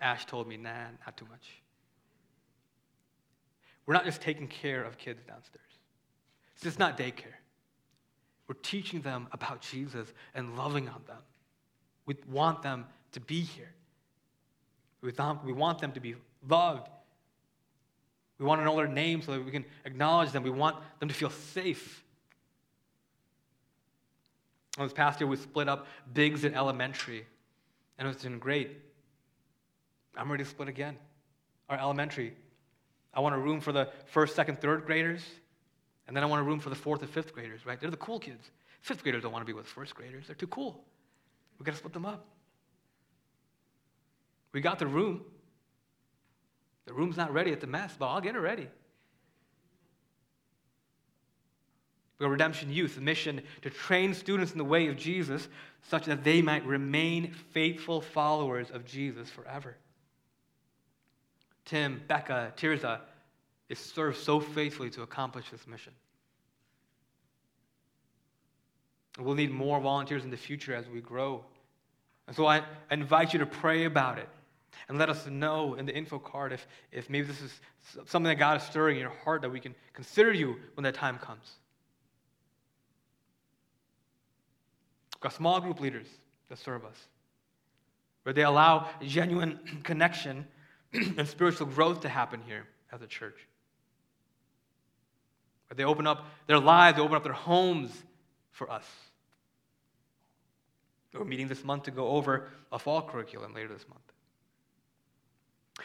Ash 0.00 0.26
told 0.26 0.48
me, 0.48 0.56
nah, 0.56 0.70
not 1.04 1.16
too 1.16 1.26
much. 1.30 1.62
We're 3.86 3.94
not 3.94 4.04
just 4.04 4.20
taking 4.20 4.48
care 4.48 4.82
of 4.82 4.98
kids 4.98 5.22
downstairs. 5.26 5.64
It's 6.54 6.64
just 6.64 6.78
not 6.78 6.98
daycare. 6.98 7.38
We're 8.48 8.54
teaching 8.62 9.00
them 9.02 9.28
about 9.32 9.60
Jesus 9.60 10.12
and 10.34 10.56
loving 10.56 10.88
on 10.88 11.02
them. 11.06 11.22
We 12.06 12.16
want 12.28 12.62
them 12.62 12.86
to 13.12 13.20
be 13.20 13.40
here. 13.40 13.70
We 15.00 15.12
want 15.52 15.78
them 15.78 15.92
to 15.92 16.00
be 16.00 16.16
loved. 16.48 16.88
We 18.38 18.46
want 18.46 18.60
to 18.60 18.64
know 18.64 18.76
their 18.76 18.86
names 18.86 19.26
so 19.26 19.32
that 19.32 19.44
we 19.44 19.50
can 19.50 19.64
acknowledge 19.84 20.30
them. 20.30 20.42
We 20.42 20.50
want 20.50 20.76
them 21.00 21.08
to 21.08 21.14
feel 21.14 21.30
safe. 21.30 22.04
Well, 24.76 24.86
this 24.86 24.94
past 24.94 25.20
year, 25.20 25.28
we 25.28 25.36
split 25.36 25.68
up 25.68 25.86
bigs 26.12 26.44
and 26.44 26.54
elementary, 26.54 27.26
and 27.98 28.06
it 28.06 28.08
was 28.08 28.22
doing 28.22 28.38
great. 28.38 28.76
I'm 30.16 30.30
ready 30.30 30.44
to 30.44 30.50
split 30.50 30.68
again. 30.68 30.96
Our 31.68 31.78
elementary. 31.78 32.34
I 33.12 33.20
want 33.20 33.34
a 33.34 33.38
room 33.38 33.60
for 33.60 33.72
the 33.72 33.88
first, 34.06 34.36
second, 34.36 34.60
third 34.60 34.86
graders, 34.86 35.22
and 36.06 36.16
then 36.16 36.22
I 36.22 36.26
want 36.26 36.40
a 36.40 36.44
room 36.44 36.60
for 36.60 36.70
the 36.70 36.76
fourth 36.76 37.02
and 37.02 37.10
fifth 37.10 37.34
graders, 37.34 37.66
right? 37.66 37.80
They're 37.80 37.90
the 37.90 37.96
cool 37.96 38.20
kids. 38.20 38.50
Fifth 38.80 39.02
graders 39.02 39.22
don't 39.22 39.32
want 39.32 39.42
to 39.42 39.46
be 39.46 39.52
with 39.52 39.66
first 39.66 39.94
graders, 39.94 40.26
they're 40.28 40.36
too 40.36 40.46
cool. 40.46 40.84
We've 41.58 41.66
got 41.66 41.72
to 41.72 41.78
split 41.78 41.92
them 41.92 42.06
up. 42.06 42.24
We 44.52 44.60
got 44.60 44.78
the 44.78 44.86
room. 44.86 45.22
The 46.88 46.94
room's 46.94 47.18
not 47.18 47.32
ready 47.34 47.52
at 47.52 47.60
the 47.60 47.66
mess, 47.66 47.94
but 47.98 48.06
I'll 48.06 48.20
get 48.22 48.34
it 48.34 48.40
ready. 48.40 48.66
We 52.18 52.24
have 52.24 52.32
Redemption 52.32 52.72
Youth, 52.72 52.96
a 52.96 53.00
mission 53.02 53.42
to 53.60 53.70
train 53.70 54.14
students 54.14 54.52
in 54.52 54.58
the 54.58 54.64
way 54.64 54.88
of 54.88 54.96
Jesus 54.96 55.48
such 55.82 56.06
that 56.06 56.24
they 56.24 56.40
might 56.40 56.64
remain 56.64 57.34
faithful 57.52 58.00
followers 58.00 58.70
of 58.70 58.86
Jesus 58.86 59.28
forever. 59.28 59.76
Tim, 61.66 62.00
Becca, 62.08 62.54
Tirza 62.56 63.00
is 63.68 63.78
served 63.78 64.16
so 64.16 64.40
faithfully 64.40 64.88
to 64.90 65.02
accomplish 65.02 65.50
this 65.50 65.66
mission. 65.66 65.92
We'll 69.18 69.34
need 69.34 69.50
more 69.50 69.78
volunteers 69.78 70.24
in 70.24 70.30
the 70.30 70.38
future 70.38 70.74
as 70.74 70.88
we 70.88 71.02
grow. 71.02 71.44
And 72.26 72.34
so 72.34 72.46
I 72.46 72.62
invite 72.90 73.34
you 73.34 73.40
to 73.40 73.46
pray 73.46 73.84
about 73.84 74.16
it 74.18 74.28
and 74.88 74.98
let 74.98 75.10
us 75.10 75.26
know 75.26 75.74
in 75.74 75.86
the 75.86 75.94
info 75.94 76.18
card 76.18 76.52
if, 76.52 76.66
if 76.92 77.10
maybe 77.10 77.26
this 77.26 77.40
is 77.40 77.52
something 78.06 78.24
that 78.24 78.36
God 78.36 78.60
is 78.60 78.66
stirring 78.66 78.96
in 78.96 79.02
your 79.02 79.12
heart 79.24 79.42
that 79.42 79.50
we 79.50 79.60
can 79.60 79.74
consider 79.92 80.32
you 80.32 80.56
when 80.74 80.84
that 80.84 80.94
time 80.94 81.18
comes. 81.18 81.56
We've 85.14 85.22
got 85.22 85.32
small 85.34 85.60
group 85.60 85.80
leaders 85.80 86.06
that 86.48 86.58
serve 86.58 86.84
us, 86.84 86.96
where 88.22 88.32
they 88.32 88.44
allow 88.44 88.88
genuine 89.02 89.58
connection 89.82 90.46
and 90.92 91.26
spiritual 91.26 91.66
growth 91.66 92.00
to 92.00 92.08
happen 92.08 92.40
here 92.46 92.66
as 92.92 93.02
a 93.02 93.06
church. 93.06 93.36
Where 95.68 95.76
they 95.76 95.84
open 95.84 96.06
up 96.06 96.24
their 96.46 96.58
lives, 96.58 96.96
they 96.96 97.02
open 97.02 97.16
up 97.16 97.24
their 97.24 97.32
homes 97.32 97.90
for 98.52 98.70
us. 98.70 98.86
We're 101.12 101.24
meeting 101.24 101.48
this 101.48 101.64
month 101.64 101.84
to 101.84 101.90
go 101.90 102.08
over 102.08 102.48
a 102.70 102.78
fall 102.78 103.02
curriculum 103.02 103.54
later 103.54 103.68
this 103.68 103.88
month. 103.88 104.00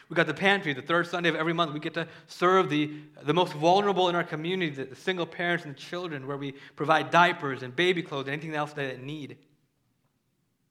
We 0.09 0.15
got 0.15 0.27
the 0.27 0.33
pantry, 0.33 0.73
the 0.73 0.81
third 0.81 1.07
Sunday 1.07 1.29
of 1.29 1.35
every 1.35 1.53
month. 1.53 1.73
We 1.73 1.79
get 1.79 1.93
to 1.95 2.07
serve 2.27 2.69
the, 2.69 2.91
the 3.23 3.33
most 3.33 3.53
vulnerable 3.53 4.09
in 4.09 4.15
our 4.15 4.23
community, 4.23 4.71
the, 4.71 4.85
the 4.85 4.95
single 4.95 5.25
parents 5.25 5.65
and 5.65 5.75
the 5.75 5.79
children, 5.79 6.27
where 6.27 6.37
we 6.37 6.53
provide 6.75 7.11
diapers 7.11 7.63
and 7.63 7.75
baby 7.75 8.01
clothes 8.01 8.27
and 8.27 8.33
anything 8.33 8.55
else 8.55 8.73
they 8.73 8.97
need. 8.97 9.37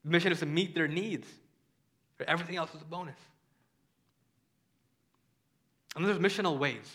The 0.03 0.11
mission 0.11 0.31
is 0.31 0.39
to 0.39 0.45
meet 0.45 0.75
their 0.75 0.87
needs. 0.87 1.27
Everything 2.27 2.55
else 2.55 2.73
is 2.73 2.81
a 2.81 2.85
bonus. 2.85 3.17
And 5.95 6.05
there's 6.05 6.19
missional 6.19 6.57
ways. 6.57 6.89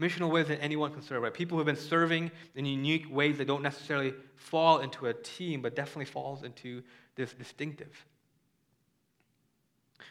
Missional 0.00 0.30
ways 0.30 0.48
that 0.48 0.60
anyone 0.62 0.92
can 0.92 1.02
serve, 1.02 1.22
right? 1.22 1.32
People 1.32 1.56
who 1.56 1.64
have 1.64 1.66
been 1.66 1.82
serving 1.82 2.30
in 2.54 2.64
unique 2.64 3.06
ways 3.10 3.38
that 3.38 3.46
don't 3.46 3.62
necessarily 3.62 4.14
fall 4.36 4.78
into 4.78 5.06
a 5.06 5.14
team, 5.14 5.60
but 5.60 5.76
definitely 5.76 6.06
falls 6.06 6.42
into 6.42 6.82
this 7.16 7.32
distinctive. 7.34 8.04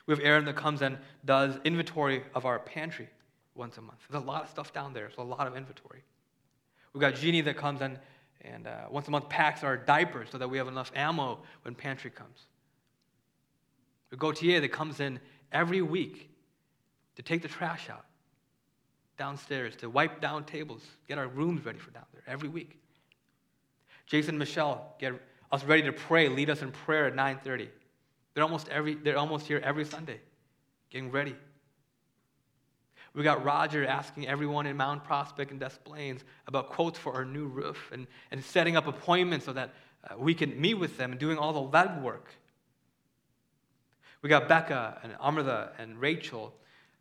We 0.05 0.13
have 0.13 0.23
Aaron 0.23 0.45
that 0.45 0.55
comes 0.55 0.81
and 0.81 0.97
does 1.25 1.57
inventory 1.63 2.23
of 2.33 2.45
our 2.45 2.59
pantry 2.59 3.09
once 3.55 3.77
a 3.77 3.81
month. 3.81 3.99
There's 4.09 4.23
a 4.23 4.25
lot 4.25 4.43
of 4.43 4.49
stuff 4.49 4.73
down 4.73 4.93
there, 4.93 5.09
so 5.15 5.21
a 5.21 5.23
lot 5.23 5.47
of 5.47 5.55
inventory. 5.55 6.03
We've 6.93 7.01
got 7.01 7.15
Jeannie 7.15 7.41
that 7.41 7.57
comes 7.57 7.81
and, 7.81 7.99
and 8.41 8.67
uh, 8.67 8.85
once 8.89 9.07
a 9.07 9.11
month 9.11 9.29
packs 9.29 9.63
our 9.63 9.77
diapers 9.77 10.29
so 10.31 10.37
that 10.37 10.49
we 10.49 10.57
have 10.57 10.67
enough 10.67 10.91
ammo 10.95 11.39
when 11.63 11.75
pantry 11.75 12.09
comes. 12.09 12.47
Have 14.11 14.19
Gautier 14.19 14.59
that 14.61 14.71
comes 14.71 14.99
in 14.99 15.19
every 15.51 15.81
week 15.81 16.29
to 17.15 17.21
take 17.21 17.41
the 17.41 17.47
trash 17.47 17.89
out 17.89 18.05
downstairs, 19.17 19.75
to 19.75 19.89
wipe 19.89 20.21
down 20.21 20.45
tables, 20.45 20.81
get 21.07 21.17
our 21.17 21.27
rooms 21.27 21.63
ready 21.65 21.77
for 21.77 21.91
down 21.91 22.05
there 22.13 22.23
every 22.25 22.47
week. 22.47 22.79
Jason 24.07 24.31
and 24.31 24.39
Michelle 24.39 24.95
get 24.99 25.13
us 25.51 25.63
ready 25.63 25.83
to 25.83 25.91
pray, 25.91 26.29
lead 26.29 26.49
us 26.49 26.61
in 26.61 26.71
prayer 26.71 27.05
at 27.05 27.13
9:30. 27.13 27.69
They're 28.33 28.43
almost, 28.43 28.69
every, 28.69 28.95
they're 28.95 29.17
almost 29.17 29.47
here 29.47 29.61
every 29.63 29.85
Sunday, 29.85 30.19
getting 30.89 31.11
ready. 31.11 31.35
We 33.13 33.23
got 33.23 33.43
Roger 33.43 33.85
asking 33.85 34.27
everyone 34.27 34.67
in 34.67 34.77
Mount 34.77 35.03
Prospect 35.03 35.51
and 35.51 35.59
Des 35.59 35.71
Plaines 35.83 36.23
about 36.47 36.69
quotes 36.69 36.99
for 36.99 37.13
our 37.13 37.25
new 37.25 37.47
roof 37.47 37.89
and, 37.91 38.07
and 38.31 38.43
setting 38.43 38.77
up 38.77 38.87
appointments 38.87 39.45
so 39.45 39.53
that 39.53 39.73
uh, 40.09 40.15
we 40.17 40.33
can 40.33 40.59
meet 40.61 40.75
with 40.75 40.97
them 40.97 41.11
and 41.11 41.19
doing 41.19 41.37
all 41.37 41.51
the 41.51 41.59
lead 41.59 42.03
work. 42.03 42.29
We 44.21 44.29
got 44.29 44.47
Becca 44.47 44.99
and 45.03 45.15
Amrita 45.19 45.71
and 45.79 45.99
Rachel 45.99 46.53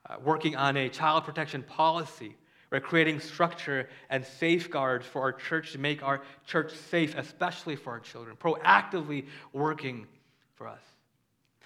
uh, 0.08 0.16
working 0.22 0.56
on 0.56 0.76
a 0.76 0.88
child 0.88 1.24
protection 1.24 1.62
policy. 1.62 2.36
We're 2.70 2.80
creating 2.80 3.20
structure 3.20 3.88
and 4.08 4.24
safeguards 4.24 5.06
for 5.06 5.22
our 5.22 5.32
church 5.32 5.72
to 5.72 5.78
make 5.78 6.02
our 6.02 6.22
church 6.46 6.72
safe, 6.72 7.14
especially 7.16 7.76
for 7.76 7.90
our 7.90 8.00
children, 8.00 8.36
proactively 8.36 9.26
working 9.52 10.06
for 10.54 10.68
us. 10.68 10.80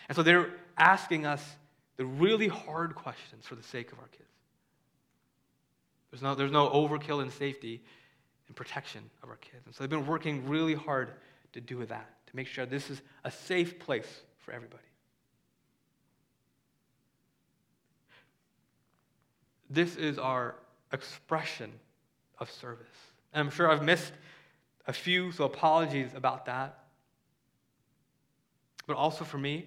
And 0.09 0.17
so 0.17 0.23
they're 0.23 0.51
asking 0.77 1.27
us 1.27 1.45
the 1.97 2.05
really 2.05 2.49
hard 2.49 2.95
questions 2.95 3.47
for 3.47 3.55
the 3.55 3.63
sake 3.63 3.93
of 3.93 3.99
our 3.99 4.09
kids. 4.09 4.23
There's 6.11 6.23
no, 6.23 6.35
there's 6.35 6.53
no 6.53 6.69
overkill 6.69 7.23
in 7.23 7.31
safety 7.31 7.83
and 8.47 8.57
protection 8.57 9.09
of 9.23 9.31
our 9.31 9.37
kids. 9.37 9.63
And 9.67 9.75
so 9.75 9.83
they've 9.83 9.91
been 9.91 10.07
working 10.07 10.47
really 10.47 10.75
hard 10.75 11.13
to 11.53 11.61
do 11.61 11.85
that, 11.87 12.27
to 12.27 12.37
make 12.37 12.47
sure 12.47 12.67
this 12.67 12.91
is 12.91 13.01
a 13.25 13.31
safe 13.31 13.79
place 13.79 14.23
for 14.39 14.53
everybody. 14.53 14.83
This 19.71 19.97
is 19.97 20.19
our 20.19 20.57
expression 20.93 21.73
of 22.39 22.51
service. 22.51 22.87
And 23.33 23.47
I'm 23.47 23.51
sure 23.51 23.71
I've 23.71 23.83
missed 23.83 24.13
a 24.87 24.93
few, 24.93 25.33
so 25.33 25.45
apologies 25.45 26.11
about 26.15 26.45
that. 26.47 26.85
But 28.87 28.97
also 28.97 29.25
for 29.25 29.39
me, 29.39 29.67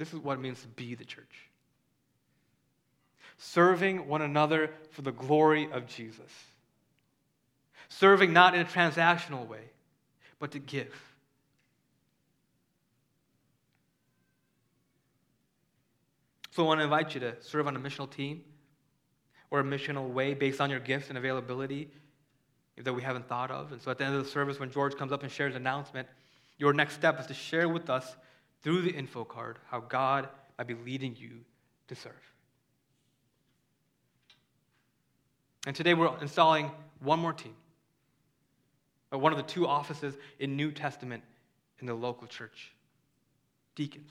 this 0.00 0.14
is 0.14 0.18
what 0.18 0.38
it 0.38 0.40
means 0.40 0.62
to 0.62 0.68
be 0.68 0.94
the 0.94 1.04
church. 1.04 1.50
Serving 3.36 4.08
one 4.08 4.22
another 4.22 4.70
for 4.92 5.02
the 5.02 5.12
glory 5.12 5.70
of 5.70 5.86
Jesus. 5.86 6.32
Serving 7.90 8.32
not 8.32 8.54
in 8.54 8.62
a 8.62 8.64
transactional 8.64 9.46
way, 9.46 9.60
but 10.38 10.52
to 10.52 10.58
give. 10.58 10.94
So 16.52 16.64
I 16.64 16.66
want 16.66 16.80
to 16.80 16.84
invite 16.84 17.12
you 17.14 17.20
to 17.20 17.36
serve 17.42 17.66
on 17.66 17.76
a 17.76 17.80
missional 17.80 18.10
team 18.10 18.42
or 19.50 19.60
a 19.60 19.64
missional 19.64 20.08
way 20.08 20.32
based 20.32 20.62
on 20.62 20.70
your 20.70 20.80
gifts 20.80 21.10
and 21.10 21.18
availability 21.18 21.90
that 22.78 22.94
we 22.94 23.02
haven't 23.02 23.28
thought 23.28 23.50
of. 23.50 23.72
And 23.72 23.82
so 23.82 23.90
at 23.90 23.98
the 23.98 24.04
end 24.04 24.14
of 24.14 24.24
the 24.24 24.30
service, 24.30 24.58
when 24.58 24.70
George 24.70 24.96
comes 24.96 25.12
up 25.12 25.22
and 25.22 25.30
shares 25.30 25.54
an 25.54 25.60
announcement, 25.60 26.08
your 26.56 26.72
next 26.72 26.94
step 26.94 27.20
is 27.20 27.26
to 27.26 27.34
share 27.34 27.68
with 27.68 27.90
us 27.90 28.16
through 28.62 28.82
the 28.82 28.90
info 28.90 29.24
card 29.24 29.58
how 29.68 29.80
God 29.80 30.28
might 30.58 30.66
be 30.66 30.74
leading 30.74 31.16
you 31.18 31.30
to 31.88 31.94
serve. 31.94 32.12
And 35.66 35.76
today 35.76 35.94
we're 35.94 36.16
installing 36.20 36.70
one 37.00 37.18
more 37.18 37.32
team, 37.32 37.54
one 39.10 39.32
of 39.32 39.38
the 39.38 39.44
two 39.44 39.66
offices 39.66 40.14
in 40.38 40.56
New 40.56 40.72
Testament 40.72 41.22
in 41.80 41.86
the 41.86 41.94
local 41.94 42.26
church 42.26 42.72
deacons. 43.74 44.10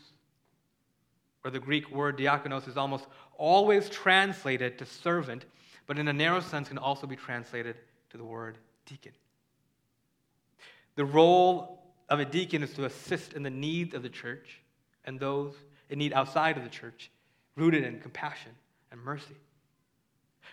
Where 1.42 1.52
the 1.52 1.60
Greek 1.60 1.90
word 1.92 2.18
diakonos 2.18 2.68
is 2.68 2.76
almost 2.76 3.06
always 3.38 3.90
translated 3.90 4.78
to 4.80 4.86
servant, 4.86 5.46
but 5.88 5.98
in 5.98 6.08
a 6.08 6.14
narrow 6.14 6.42
sense 6.42 6.68
can 6.68 6.78
also 6.78 7.08
be 7.08 7.16
translated 7.16 7.78
to 8.10 8.18
the 8.18 8.24
word 8.24 8.58
deacon. 8.86 9.14
The 10.96 11.06
role 11.06 11.79
of 12.10 12.19
a 12.19 12.26
deacon 12.26 12.63
is 12.63 12.74
to 12.74 12.86
assist 12.86 13.34
in 13.34 13.43
the 13.43 13.50
needs 13.50 13.93
of 13.93 14.04
the 14.04 14.10
church 14.10 14.60
and 15.06 15.19
those 15.19 15.54
in 15.89 16.00
need 16.00 16.13
outside 16.13 16.58
of 16.58 16.63
the 16.63 16.69
church, 16.69 17.12
rooted 17.56 17.84
in 17.84 18.00
compassion 18.00 18.52
and 18.91 19.02
mercy. 19.02 19.36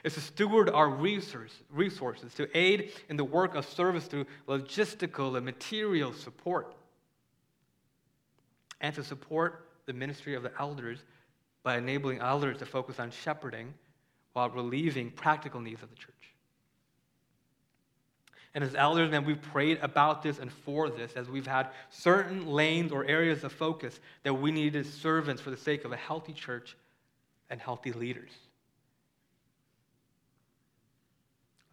It's 0.04 0.14
to 0.14 0.20
steward 0.20 0.68
our 0.70 0.88
resource, 0.88 1.52
resources, 1.70 2.34
to 2.34 2.54
aid 2.56 2.92
in 3.08 3.16
the 3.16 3.24
work 3.24 3.54
of 3.54 3.66
service 3.66 4.06
through 4.06 4.26
logistical 4.46 5.36
and 5.36 5.44
material 5.44 6.12
support, 6.12 6.74
and 8.80 8.94
to 8.94 9.02
support 9.02 9.68
the 9.86 9.92
ministry 9.92 10.34
of 10.34 10.42
the 10.42 10.52
elders 10.58 10.98
by 11.62 11.78
enabling 11.78 12.20
elders 12.20 12.58
to 12.58 12.66
focus 12.66 13.00
on 13.00 13.10
shepherding 13.10 13.72
while 14.34 14.50
relieving 14.50 15.10
practical 15.10 15.60
needs 15.60 15.82
of 15.82 15.88
the 15.88 15.96
church. 15.96 16.35
And 18.56 18.64
as 18.64 18.74
elders, 18.74 19.10
man, 19.10 19.26
we've 19.26 19.42
prayed 19.42 19.80
about 19.82 20.22
this 20.22 20.38
and 20.38 20.50
for 20.50 20.88
this 20.88 21.12
as 21.12 21.28
we've 21.28 21.46
had 21.46 21.68
certain 21.90 22.46
lanes 22.46 22.90
or 22.90 23.04
areas 23.04 23.44
of 23.44 23.52
focus 23.52 24.00
that 24.22 24.32
we 24.32 24.50
needed 24.50 24.86
as 24.86 24.90
servants 24.90 25.42
for 25.42 25.50
the 25.50 25.58
sake 25.58 25.84
of 25.84 25.92
a 25.92 25.96
healthy 25.96 26.32
church 26.32 26.74
and 27.50 27.60
healthy 27.60 27.92
leaders. 27.92 28.30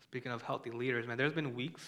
Speaking 0.01 0.33
of 0.33 0.41
healthy 0.41 0.71
leaders, 0.71 1.07
man, 1.07 1.17
there's 1.17 1.31
been 1.31 1.55
weeks 1.55 1.85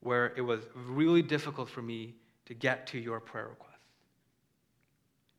where 0.00 0.32
it 0.34 0.40
was 0.40 0.62
really 0.74 1.20
difficult 1.20 1.68
for 1.68 1.82
me 1.82 2.14
to 2.46 2.54
get 2.54 2.86
to 2.86 2.98
your 2.98 3.20
prayer 3.20 3.48
requests 3.48 3.74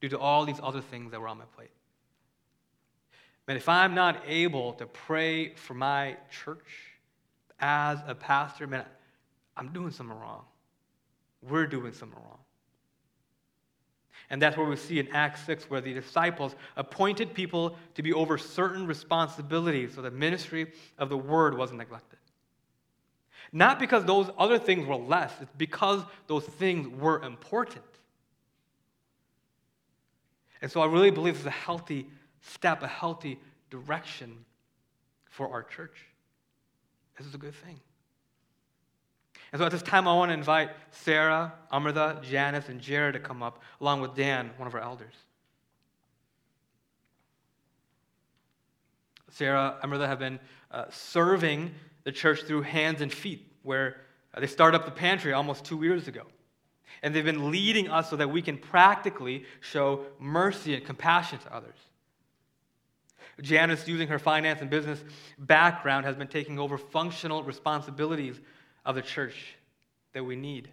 due 0.01 0.09
to 0.09 0.19
all 0.19 0.45
these 0.45 0.59
other 0.61 0.81
things 0.81 1.09
that 1.09 1.19
were 1.19 1.27
on 1.27 1.39
my 1.39 1.45
plate. 1.55 1.71
Man, 3.47 3.57
if 3.57 3.67
I'm 3.67 3.95
not 3.95 4.21
able 4.27 4.73
to 4.73 4.85
pray 4.85 5.55
for 5.55 5.73
my 5.73 6.17
church, 6.29 6.96
as 7.59 7.99
a 8.07 8.15
pastor, 8.15 8.67
man, 8.67 8.85
I'm 9.55 9.73
doing 9.73 9.91
something 9.91 10.17
wrong. 10.17 10.45
We're 11.41 11.67
doing 11.67 11.93
something 11.93 12.19
wrong. 12.19 12.39
And 14.29 14.41
that's 14.41 14.57
where 14.57 14.67
we 14.67 14.75
see 14.75 14.99
in 14.99 15.07
Acts 15.13 15.45
6 15.45 15.69
where 15.69 15.79
the 15.79 15.93
disciples 15.93 16.55
appointed 16.75 17.33
people 17.33 17.77
to 17.95 18.03
be 18.03 18.13
over 18.13 18.37
certain 18.37 18.85
responsibilities 18.85 19.93
so 19.95 20.01
the 20.01 20.11
ministry 20.11 20.73
of 20.97 21.09
the 21.09 21.17
word 21.17 21.57
wasn't 21.57 21.79
neglected. 21.79 22.19
Not 23.53 23.79
because 23.79 24.03
those 24.03 24.29
other 24.37 24.59
things 24.59 24.85
were 24.85 24.97
less, 24.97 25.31
it's 25.41 25.53
because 25.57 26.03
those 26.27 26.43
things 26.43 26.87
were 26.99 27.21
important. 27.23 27.85
And 30.61 30.69
so 30.69 30.81
I 30.81 30.87
really 30.87 31.11
believe 31.11 31.35
this 31.35 31.41
is 31.41 31.47
a 31.47 31.51
healthy 31.51 32.07
step, 32.41 32.83
a 32.83 32.87
healthy 32.87 33.39
direction 33.69 34.45
for 35.29 35.49
our 35.49 35.63
church. 35.63 35.95
This 37.17 37.27
is 37.27 37.33
a 37.33 37.37
good 37.37 37.55
thing. 37.55 37.79
And 39.51 39.59
so 39.59 39.65
at 39.65 39.71
this 39.71 39.81
time, 39.81 40.07
I 40.07 40.13
want 40.13 40.29
to 40.29 40.33
invite 40.33 40.71
Sarah, 40.91 41.53
Amrita, 41.71 42.19
Janice, 42.21 42.69
and 42.69 42.81
Jared 42.81 43.13
to 43.13 43.19
come 43.19 43.41
up, 43.41 43.61
along 43.79 44.01
with 44.01 44.15
Dan, 44.15 44.51
one 44.57 44.67
of 44.67 44.75
our 44.75 44.81
elders. 44.81 45.13
Sarah, 49.31 49.77
Amrita 49.83 50.07
have 50.07 50.19
been 50.19 50.39
uh, 50.71 50.85
serving 50.89 51.73
the 52.03 52.11
church 52.11 52.41
through 52.43 52.63
hands 52.63 53.01
and 53.01 53.11
feet, 53.11 53.51
where 53.63 53.97
uh, 54.33 54.39
they 54.39 54.47
started 54.47 54.77
up 54.77 54.85
the 54.85 54.91
pantry 54.91 55.33
almost 55.33 55.63
two 55.63 55.81
years 55.83 56.07
ago. 56.07 56.23
And 57.03 57.13
they've 57.13 57.23
been 57.23 57.51
leading 57.51 57.89
us 57.89 58.09
so 58.09 58.15
that 58.15 58.29
we 58.29 58.41
can 58.41 58.57
practically 58.57 59.45
show 59.61 60.05
mercy 60.19 60.73
and 60.73 60.83
compassion 60.83 61.39
to 61.39 61.53
others. 61.53 61.77
Janice, 63.41 63.87
using 63.87 64.07
her 64.07 64.19
finance 64.19 64.61
and 64.61 64.69
business 64.69 65.03
background, 65.37 66.05
has 66.05 66.15
been 66.15 66.27
taking 66.27 66.57
over 66.57 66.77
functional 66.77 67.43
responsibilities 67.43 68.39
of 68.85 68.95
the 68.95 69.01
church 69.01 69.55
that 70.13 70.23
we 70.23 70.35
need, 70.35 70.69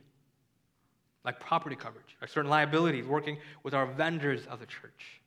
like 1.24 1.40
property 1.40 1.76
coverage, 1.76 2.16
or 2.22 2.26
certain 2.26 2.50
liabilities, 2.50 3.04
working 3.04 3.38
with 3.62 3.74
our 3.74 3.86
vendors 3.86 4.46
of 4.46 4.60
the 4.60 4.66
church. 4.66 5.20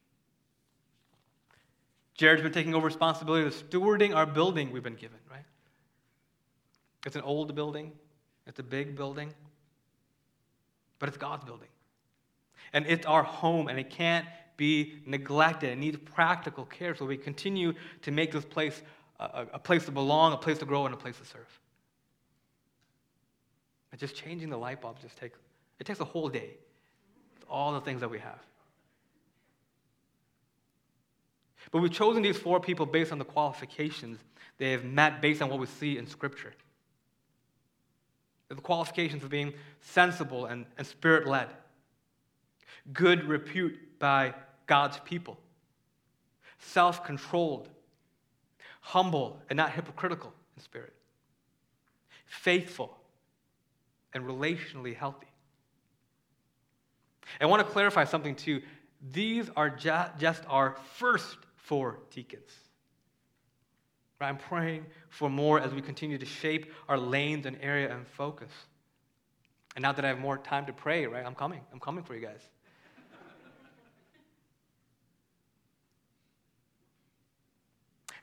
Jared's 2.16 2.42
been 2.42 2.52
taking 2.52 2.74
over 2.74 2.88
responsibility 2.88 3.46
of 3.46 3.54
stewarding 3.54 4.16
our 4.16 4.26
building 4.26 4.72
we've 4.72 4.82
been 4.82 4.96
given, 4.96 5.20
right? 5.30 5.46
It's 7.06 7.16
an 7.16 7.22
old 7.22 7.54
building, 7.54 7.92
it's 8.48 8.60
a 8.60 8.64
big 8.64 8.96
building, 8.96 9.32
but 10.98 11.10
it's 11.10 11.18
God's 11.18 11.46
building. 11.46 11.68
And 12.74 12.88
it's 12.88 13.06
our 13.06 13.24
home, 13.24 13.68
and 13.68 13.80
it 13.80 13.92
can't 13.92 14.26
be 14.58 15.00
neglected. 15.06 15.72
and 15.72 15.80
needs 15.80 15.98
practical 15.98 16.66
care 16.66 16.96
so 16.96 17.06
we 17.06 17.18
continue 17.18 17.74
to 18.02 18.12
make 18.12 18.32
this 18.32 18.46
place 18.46 18.82
a, 19.20 19.46
a 19.54 19.60
place 19.60 19.86
to 19.86 19.92
belong, 19.92 20.34
a 20.34 20.38
place 20.38 20.58
to 20.60 20.66
grow, 20.66 20.86
and 20.86 20.94
a 20.94 20.98
place 20.98 21.18
to 21.18 21.26
serve. 21.26 21.60
And 23.92 24.00
just 24.00 24.16
changing 24.16 24.50
the 24.50 24.58
light 24.58 24.82
bulb 24.82 25.00
just 25.02 25.18
takes 25.18 25.40
it 25.80 25.86
takes 25.86 26.00
a 26.00 26.06
whole 26.06 26.28
day. 26.28 26.50
With 27.36 27.46
all 27.50 27.74
the 27.74 27.82
things 27.82 28.02
that 28.02 28.10
we 28.10 28.20
have. 28.20 28.40
But 31.72 31.82
we've 31.82 31.92
chosen 31.92 32.24
these 32.24 32.38
four 32.38 32.60
people 32.60 32.86
based 32.86 33.12
on 33.12 33.20
the 33.20 33.26
qualifications 33.26 34.20
they 34.58 34.72
have 34.72 34.84
met 34.84 35.22
based 35.22 35.42
on 35.42 35.50
what 35.50 35.60
we 35.60 35.68
see 35.68 35.98
in 35.98 36.08
Scripture. 36.08 36.54
The 38.50 38.56
qualifications 38.56 39.24
of 39.24 39.30
being 39.30 39.54
sensible 39.82 40.46
and, 40.46 40.66
and 40.78 40.88
spirit 40.88 41.28
led, 41.28 41.50
good 42.94 43.26
repute 43.26 43.78
by 44.00 44.34
God's 44.68 45.00
people, 45.00 45.38
self 46.60 47.04
controlled, 47.04 47.70
humble 48.82 49.42
and 49.50 49.58
not 49.58 49.72
hypocritical 49.72 50.34
in 50.56 50.62
spirit, 50.62 50.94
faithful, 52.26 52.98
and 54.14 54.24
relationally 54.26 54.96
healthy. 54.96 55.28
I 57.42 57.46
want 57.46 57.66
to 57.66 57.72
clarify 57.72 58.04
something 58.06 58.36
too. 58.36 58.62
These 59.12 59.50
are 59.56 59.70
just 59.70 60.44
our 60.48 60.78
first 60.96 61.38
four 61.56 62.00
deacons. 62.12 62.52
I'm 64.20 64.38
praying 64.38 64.86
for 65.10 65.30
more 65.30 65.60
as 65.60 65.74
we 65.74 65.82
continue 65.82 66.18
to 66.18 66.26
shape 66.26 66.74
our 66.90 66.98
lanes 66.98 67.46
and 67.46 67.58
area 67.62 67.94
and 67.94 68.08
focus. 68.08 68.52
And 69.76 69.84
now 69.84 69.92
that 69.92 70.04
I 70.04 70.08
have 70.08 70.18
more 70.18 70.40
time 70.40 70.66
to 70.66 70.74
pray, 70.74 71.06
right, 71.06 71.24
I'm 71.24 71.36
coming. 71.36 71.62
I'm 71.72 71.80
coming 71.80 72.04
for 72.04 72.16
you 72.16 72.22
guys. 72.22 72.42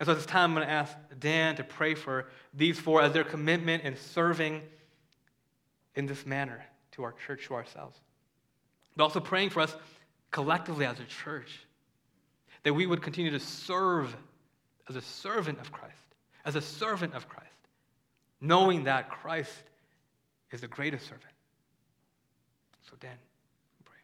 And 0.05 0.07
so 0.07 0.13
at 0.13 0.17
this 0.17 0.27
time, 0.27 0.51
I'm 0.51 0.57
going 0.57 0.67
to 0.67 0.71
ask 0.71 0.95
Dan 1.19 1.57
to 1.57 1.65
pray 1.65 1.95
for 1.95 2.27
these 2.53 2.79
four 2.79 3.01
as 3.01 3.13
their 3.13 3.25
commitment 3.25 3.85
in 3.85 3.97
serving 3.97 4.61
in 5.95 6.05
this 6.05 6.27
manner 6.27 6.63
to 6.93 7.05
our 7.05 7.13
church, 7.27 7.47
to 7.47 7.55
ourselves. 7.55 7.99
But 8.95 9.05
also 9.05 9.19
praying 9.19 9.49
for 9.49 9.61
us 9.61 9.75
collectively 10.31 10.85
as 10.85 11.01
a 11.01 11.05
church, 11.05 11.59
that 12.65 12.75
we 12.75 12.85
would 12.85 13.01
continue 13.01 13.31
to 13.31 13.41
serve 13.41 14.15
as 14.91 14.97
a 14.97 15.01
servant 15.01 15.59
of 15.59 15.73
Christ, 15.73 15.95
as 16.45 16.55
a 16.55 16.61
servant 16.61 17.15
of 17.15 17.27
Christ, 17.27 17.49
knowing 18.43 18.85
that 18.85 19.09
Christ 19.09 19.55
is 20.51 20.61
the 20.61 20.69
greatest 20.69 21.05
servant. 21.05 21.25
So, 22.91 22.97
Dan, 23.01 23.17
pray. 23.87 23.95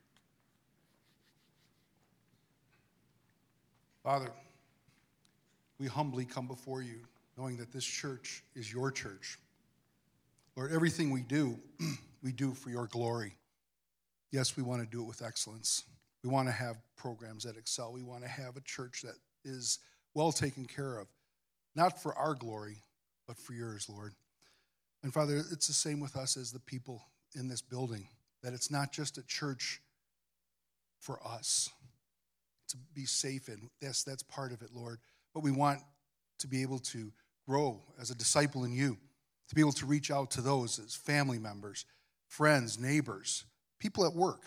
Father, 4.03 4.31
we 5.81 5.87
humbly 5.87 6.27
come 6.27 6.47
before 6.47 6.83
you, 6.83 7.01
knowing 7.39 7.57
that 7.57 7.73
this 7.73 7.85
church 7.85 8.45
is 8.55 8.71
your 8.71 8.93
church. 8.93 9.39
Lord, 10.55 10.73
everything 10.73 11.11
we 11.11 11.23
do, 11.23 11.59
we 12.23 12.33
do 12.33 12.53
for 12.53 12.69
your 12.69 12.87
glory. 12.87 13.35
Yes, 14.31 14.59
we 14.59 14.63
want 14.63 14.83
to 14.83 14.87
do 14.87 15.01
it 15.01 15.07
with 15.09 15.23
excellence. 15.23 15.85
We 16.23 16.29
want 16.29 16.49
to 16.49 16.53
have 16.53 16.77
programs 16.97 17.45
that 17.45 17.57
excel. 17.57 17.93
We 17.93 18.03
want 18.03 18.23
to 18.23 18.29
have 18.29 18.59
a 18.59 18.61
church 18.61 19.03
that 19.03 19.15
is 19.43 19.79
well 20.13 20.33
taken 20.33 20.67
care 20.67 20.99
of, 20.99 21.09
not 21.75 22.01
for 22.01 22.15
our 22.15 22.35
glory, 22.35 22.83
but 23.27 23.39
for 23.39 23.55
yours, 23.55 23.89
Lord. 23.89 24.13
And 25.03 25.15
Father, 25.15 25.43
it's 25.51 25.67
the 25.67 25.73
same 25.73 25.99
with 25.99 26.15
us 26.15 26.37
as 26.37 26.53
the 26.53 26.61
people 26.61 27.07
in 27.35 27.49
this 27.49 27.63
building, 27.63 28.07
that 28.43 28.53
it's 28.53 28.71
not 28.71 28.93
just 28.93 29.17
a 29.17 29.27
church 29.27 29.81
for 30.99 31.19
us 31.27 31.71
to 32.69 32.77
be 32.95 33.07
safe 33.07 33.49
in. 33.49 33.71
Yes, 33.81 34.03
that's 34.03 34.23
part 34.23 34.53
of 34.53 34.61
it, 34.61 34.75
Lord 34.75 34.99
but 35.35 35.43
we 35.43 35.51
want 35.51 35.81
to 36.39 36.49
be 36.49 36.63
able 36.63 36.79
to 36.79 37.13
grow 37.47 37.81
as 38.01 38.11
a 38.11 38.15
disciple 38.15 38.65
in 38.65 38.73
you, 38.73 38.97
to 39.49 39.55
be 39.55 39.61
able 39.61 39.73
to 39.73 39.87
reach 39.87 40.11
out 40.11 40.31
to 40.33 40.41
those 40.41 40.79
as 40.79 40.95
family 40.95 41.39
members, 41.39 41.85
friends, 42.29 42.79
neighbors, 42.79 43.45
people 43.79 44.07
at 44.07 44.15
work. 44.15 44.43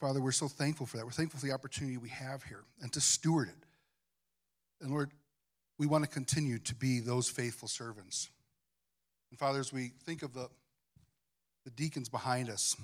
Father, 0.00 0.20
we're 0.20 0.32
so 0.32 0.48
thankful 0.48 0.86
for 0.86 0.98
that. 0.98 1.06
We're 1.06 1.12
thankful 1.12 1.40
for 1.40 1.46
the 1.46 1.52
opportunity 1.52 1.96
we 1.96 2.10
have 2.10 2.42
here 2.42 2.64
and 2.82 2.92
to 2.92 3.00
steward 3.00 3.48
it. 3.48 3.66
And 4.80 4.90
Lord, 4.90 5.10
we 5.78 5.86
want 5.86 6.04
to 6.04 6.10
continue 6.10 6.58
to 6.58 6.74
be 6.74 7.00
those 7.00 7.28
faithful 7.28 7.68
servants. 7.68 8.28
And 9.30 9.38
Father, 9.38 9.60
as 9.60 9.72
we 9.72 9.92
think 10.04 10.22
of 10.22 10.34
the, 10.34 10.48
the 11.64 11.70
deacons 11.70 12.08
behind 12.08 12.50
us, 12.50 12.76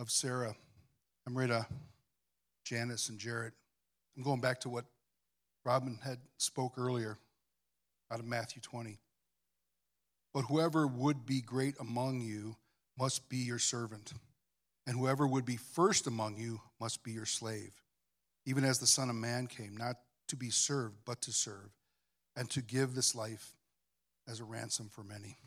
of 0.00 0.10
Sarah, 0.10 0.56
Amrita, 1.26 1.66
Janice, 2.70 3.08
and 3.08 3.18
Jarrett, 3.18 3.52
I'm 4.16 4.22
going 4.22 4.40
back 4.40 4.60
to 4.60 4.68
what 4.68 4.84
Robin 5.64 5.98
had 6.04 6.18
spoke 6.36 6.78
earlier 6.78 7.18
out 8.12 8.20
of 8.20 8.26
Matthew 8.26 8.62
20. 8.62 9.00
But 10.32 10.42
whoever 10.42 10.86
would 10.86 11.26
be 11.26 11.40
great 11.40 11.74
among 11.80 12.20
you 12.20 12.54
must 12.96 13.28
be 13.28 13.38
your 13.38 13.58
servant, 13.58 14.12
and 14.86 14.96
whoever 14.96 15.26
would 15.26 15.44
be 15.44 15.56
first 15.56 16.06
among 16.06 16.36
you 16.36 16.60
must 16.80 17.02
be 17.02 17.10
your 17.10 17.26
slave, 17.26 17.72
even 18.46 18.64
as 18.64 18.78
the 18.78 18.86
Son 18.86 19.10
of 19.10 19.16
Man 19.16 19.48
came, 19.48 19.76
not 19.76 19.96
to 20.28 20.36
be 20.36 20.50
served, 20.50 20.94
but 21.04 21.20
to 21.22 21.32
serve, 21.32 21.70
and 22.36 22.48
to 22.50 22.62
give 22.62 22.94
this 22.94 23.16
life 23.16 23.56
as 24.28 24.38
a 24.38 24.44
ransom 24.44 24.88
for 24.88 25.02
many. 25.02 25.38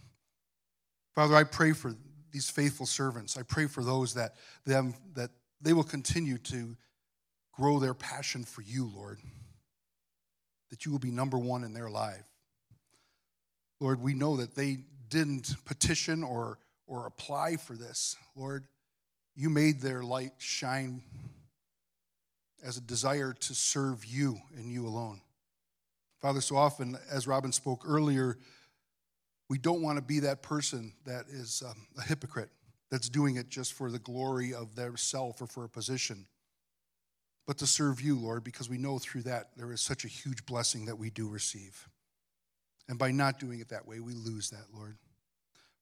Father, 1.15 1.35
I 1.35 1.45
pray 1.45 1.71
for 1.71 1.95
these 2.33 2.49
faithful 2.49 2.85
servants. 2.85 3.37
I 3.37 3.43
pray 3.43 3.67
for 3.67 3.81
those 3.81 4.13
that 4.15 4.35
them 4.65 4.93
that 5.13 5.29
they 5.61 5.71
will 5.71 5.85
continue 5.85 6.37
to 6.39 6.75
grow 7.53 7.79
their 7.79 7.93
passion 7.93 8.43
for 8.43 8.61
you, 8.61 8.91
Lord. 8.93 9.19
That 10.69 10.85
you 10.85 10.91
will 10.91 10.99
be 10.99 11.11
number 11.11 11.37
one 11.37 11.63
in 11.63 11.73
their 11.73 11.89
life. 11.89 12.25
Lord, 13.79 14.01
we 14.01 14.13
know 14.13 14.37
that 14.37 14.55
they 14.55 14.79
didn't 15.09 15.55
petition 15.65 16.23
or 16.23 16.57
or 16.87 17.05
apply 17.07 17.55
for 17.55 17.75
this. 17.75 18.15
Lord, 18.35 18.65
you 19.35 19.49
made 19.49 19.81
their 19.81 20.03
light 20.03 20.33
shine 20.37 21.01
as 22.63 22.77
a 22.77 22.81
desire 22.81 23.33
to 23.33 23.55
serve 23.55 24.05
you 24.05 24.37
and 24.55 24.71
you 24.71 24.85
alone. 24.85 25.21
Father, 26.21 26.41
so 26.41 26.55
often, 26.55 26.97
as 27.11 27.27
Robin 27.27 27.51
spoke 27.51 27.83
earlier, 27.85 28.37
we 29.49 29.57
don't 29.57 29.81
want 29.81 29.97
to 29.97 30.01
be 30.01 30.19
that 30.19 30.41
person 30.41 30.93
that 31.05 31.25
is 31.29 31.61
um, 31.65 31.87
a 31.97 32.01
hypocrite, 32.01 32.49
that's 32.89 33.09
doing 33.09 33.35
it 33.35 33.49
just 33.49 33.73
for 33.73 33.91
the 33.91 33.99
glory 33.99 34.53
of 34.53 34.75
their 34.75 34.95
self 34.95 35.41
or 35.41 35.47
for 35.47 35.65
a 35.65 35.69
position, 35.69 36.25
but 37.45 37.57
to 37.57 37.67
serve 37.67 38.01
you, 38.01 38.17
Lord, 38.17 38.43
because 38.43 38.69
we 38.69 38.77
know 38.77 38.99
through 38.99 39.23
that 39.23 39.49
there 39.57 39.71
is 39.71 39.81
such 39.81 40.05
a 40.05 40.07
huge 40.07 40.45
blessing 40.45 40.85
that 40.85 40.97
we 40.97 41.09
do 41.09 41.27
receive. 41.27 41.87
And 42.87 42.97
by 42.97 43.11
not 43.11 43.39
doing 43.39 43.59
it 43.59 43.69
that 43.69 43.87
way, 43.87 43.99
we 43.99 44.13
lose 44.13 44.49
that, 44.49 44.65
Lord. 44.73 44.97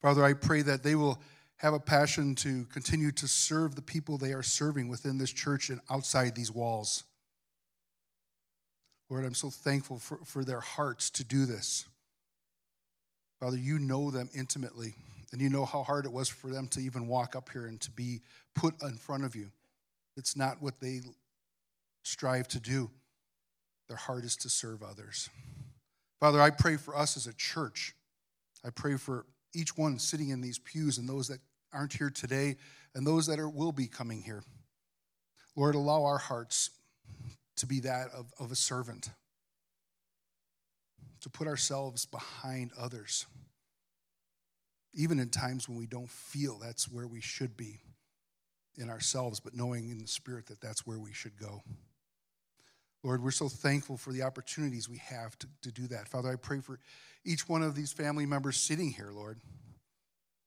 Father, 0.01 0.23
I 0.23 0.33
pray 0.33 0.61
that 0.63 0.83
they 0.83 0.95
will 0.95 1.21
have 1.57 1.73
a 1.73 1.79
passion 1.79 2.33
to 2.33 2.65
continue 2.65 3.11
to 3.11 3.27
serve 3.27 3.75
the 3.75 3.81
people 3.81 4.17
they 4.17 4.33
are 4.33 4.41
serving 4.41 4.87
within 4.87 5.19
this 5.19 5.31
church 5.31 5.69
and 5.69 5.79
outside 5.91 6.33
these 6.33 6.51
walls. 6.51 7.03
Lord, 9.09 9.25
I'm 9.25 9.35
so 9.35 9.49
thankful 9.49 9.99
for, 9.99 10.19
for 10.25 10.43
their 10.43 10.61
hearts 10.61 11.09
to 11.11 11.23
do 11.23 11.45
this. 11.45 11.85
Father, 13.39 13.57
you 13.57 13.77
know 13.77 14.09
them 14.09 14.29
intimately, 14.33 14.95
and 15.31 15.41
you 15.41 15.49
know 15.49 15.65
how 15.65 15.83
hard 15.83 16.05
it 16.05 16.11
was 16.11 16.29
for 16.29 16.47
them 16.47 16.67
to 16.69 16.79
even 16.79 17.07
walk 17.07 17.35
up 17.35 17.49
here 17.51 17.67
and 17.67 17.79
to 17.81 17.91
be 17.91 18.21
put 18.55 18.81
in 18.81 18.97
front 18.97 19.23
of 19.23 19.35
you. 19.35 19.51
It's 20.17 20.35
not 20.35 20.61
what 20.61 20.79
they 20.79 21.01
strive 22.03 22.47
to 22.49 22.59
do, 22.59 22.89
their 23.87 23.97
heart 23.97 24.23
is 24.23 24.35
to 24.37 24.49
serve 24.49 24.83
others. 24.83 25.29
Father, 26.19 26.41
I 26.41 26.49
pray 26.49 26.77
for 26.77 26.95
us 26.95 27.17
as 27.17 27.27
a 27.27 27.33
church. 27.33 27.93
I 28.63 28.69
pray 28.69 28.95
for 28.95 29.25
each 29.53 29.77
one 29.77 29.99
sitting 29.99 30.29
in 30.29 30.41
these 30.41 30.59
pews 30.59 30.97
and 30.97 31.09
those 31.09 31.27
that 31.27 31.39
aren't 31.73 31.93
here 31.93 32.09
today 32.09 32.57
and 32.93 33.05
those 33.05 33.27
that 33.27 33.39
are, 33.39 33.49
will 33.49 33.71
be 33.71 33.87
coming 33.87 34.21
here. 34.21 34.43
Lord, 35.55 35.75
allow 35.75 36.03
our 36.03 36.17
hearts 36.17 36.69
to 37.57 37.65
be 37.65 37.81
that 37.81 38.07
of, 38.15 38.31
of 38.39 38.51
a 38.51 38.55
servant, 38.55 39.09
to 41.21 41.29
put 41.29 41.47
ourselves 41.47 42.05
behind 42.05 42.71
others, 42.79 43.25
even 44.93 45.19
in 45.19 45.29
times 45.29 45.67
when 45.67 45.77
we 45.77 45.85
don't 45.85 46.09
feel 46.09 46.57
that's 46.57 46.89
where 46.89 47.07
we 47.07 47.21
should 47.21 47.57
be 47.57 47.81
in 48.77 48.89
ourselves, 48.89 49.39
but 49.39 49.53
knowing 49.53 49.89
in 49.89 49.99
the 49.99 50.07
Spirit 50.07 50.47
that 50.47 50.61
that's 50.61 50.87
where 50.87 50.99
we 50.99 51.13
should 51.13 51.37
go. 51.37 51.61
Lord, 53.03 53.23
we're 53.23 53.31
so 53.31 53.49
thankful 53.49 53.97
for 53.97 54.11
the 54.11 54.21
opportunities 54.21 54.87
we 54.87 54.97
have 54.97 55.37
to, 55.39 55.47
to 55.63 55.71
do 55.71 55.87
that. 55.87 56.07
Father, 56.07 56.29
I 56.31 56.35
pray 56.35 56.59
for 56.59 56.79
each 57.25 57.49
one 57.49 57.63
of 57.63 57.75
these 57.75 57.91
family 57.91 58.25
members 58.25 58.57
sitting 58.57 58.91
here, 58.91 59.11
Lord, 59.11 59.39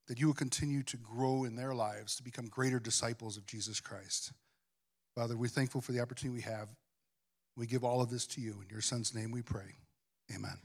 that 0.07 0.21
you 0.21 0.27
will 0.27 0.35
continue 0.35 0.83
to 0.85 0.97
grow 0.97 1.45
in 1.45 1.57
their 1.57 1.75
lives 1.75 2.17
to 2.17 2.23
become 2.23 2.47
greater 2.47 2.79
disciples 2.79 3.37
of 3.37 3.47
Jesus 3.47 3.81
Christ. 3.81 4.33
Father, 5.14 5.37
we're 5.37 5.49
thankful 5.49 5.81
for 5.81 5.93
the 5.93 6.01
opportunity 6.01 6.35
we 6.35 6.51
have. 6.53 6.69
We 7.57 7.67
give 7.67 7.85
all 7.85 8.01
of 8.01 8.11
this 8.11 8.27
to 8.29 8.40
you. 8.40 8.61
In 8.62 8.69
your 8.71 8.81
son's 8.81 9.14
name 9.14 9.31
we 9.31 9.43
pray. 9.43 9.77
Amen. 10.35 10.59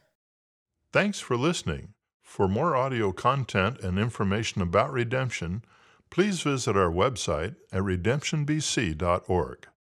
Thanks 0.92 1.20
for 1.20 1.38
listening. 1.38 1.94
For 2.24 2.48
more 2.48 2.76
audio 2.76 3.12
content 3.12 3.80
and 3.80 3.98
information 3.98 4.62
about 4.62 4.92
redemption, 4.92 5.64
please 6.10 6.42
visit 6.42 6.76
our 6.76 6.92
website 6.92 7.56
at 7.72 7.82
redemptionbc.org. 7.82 9.70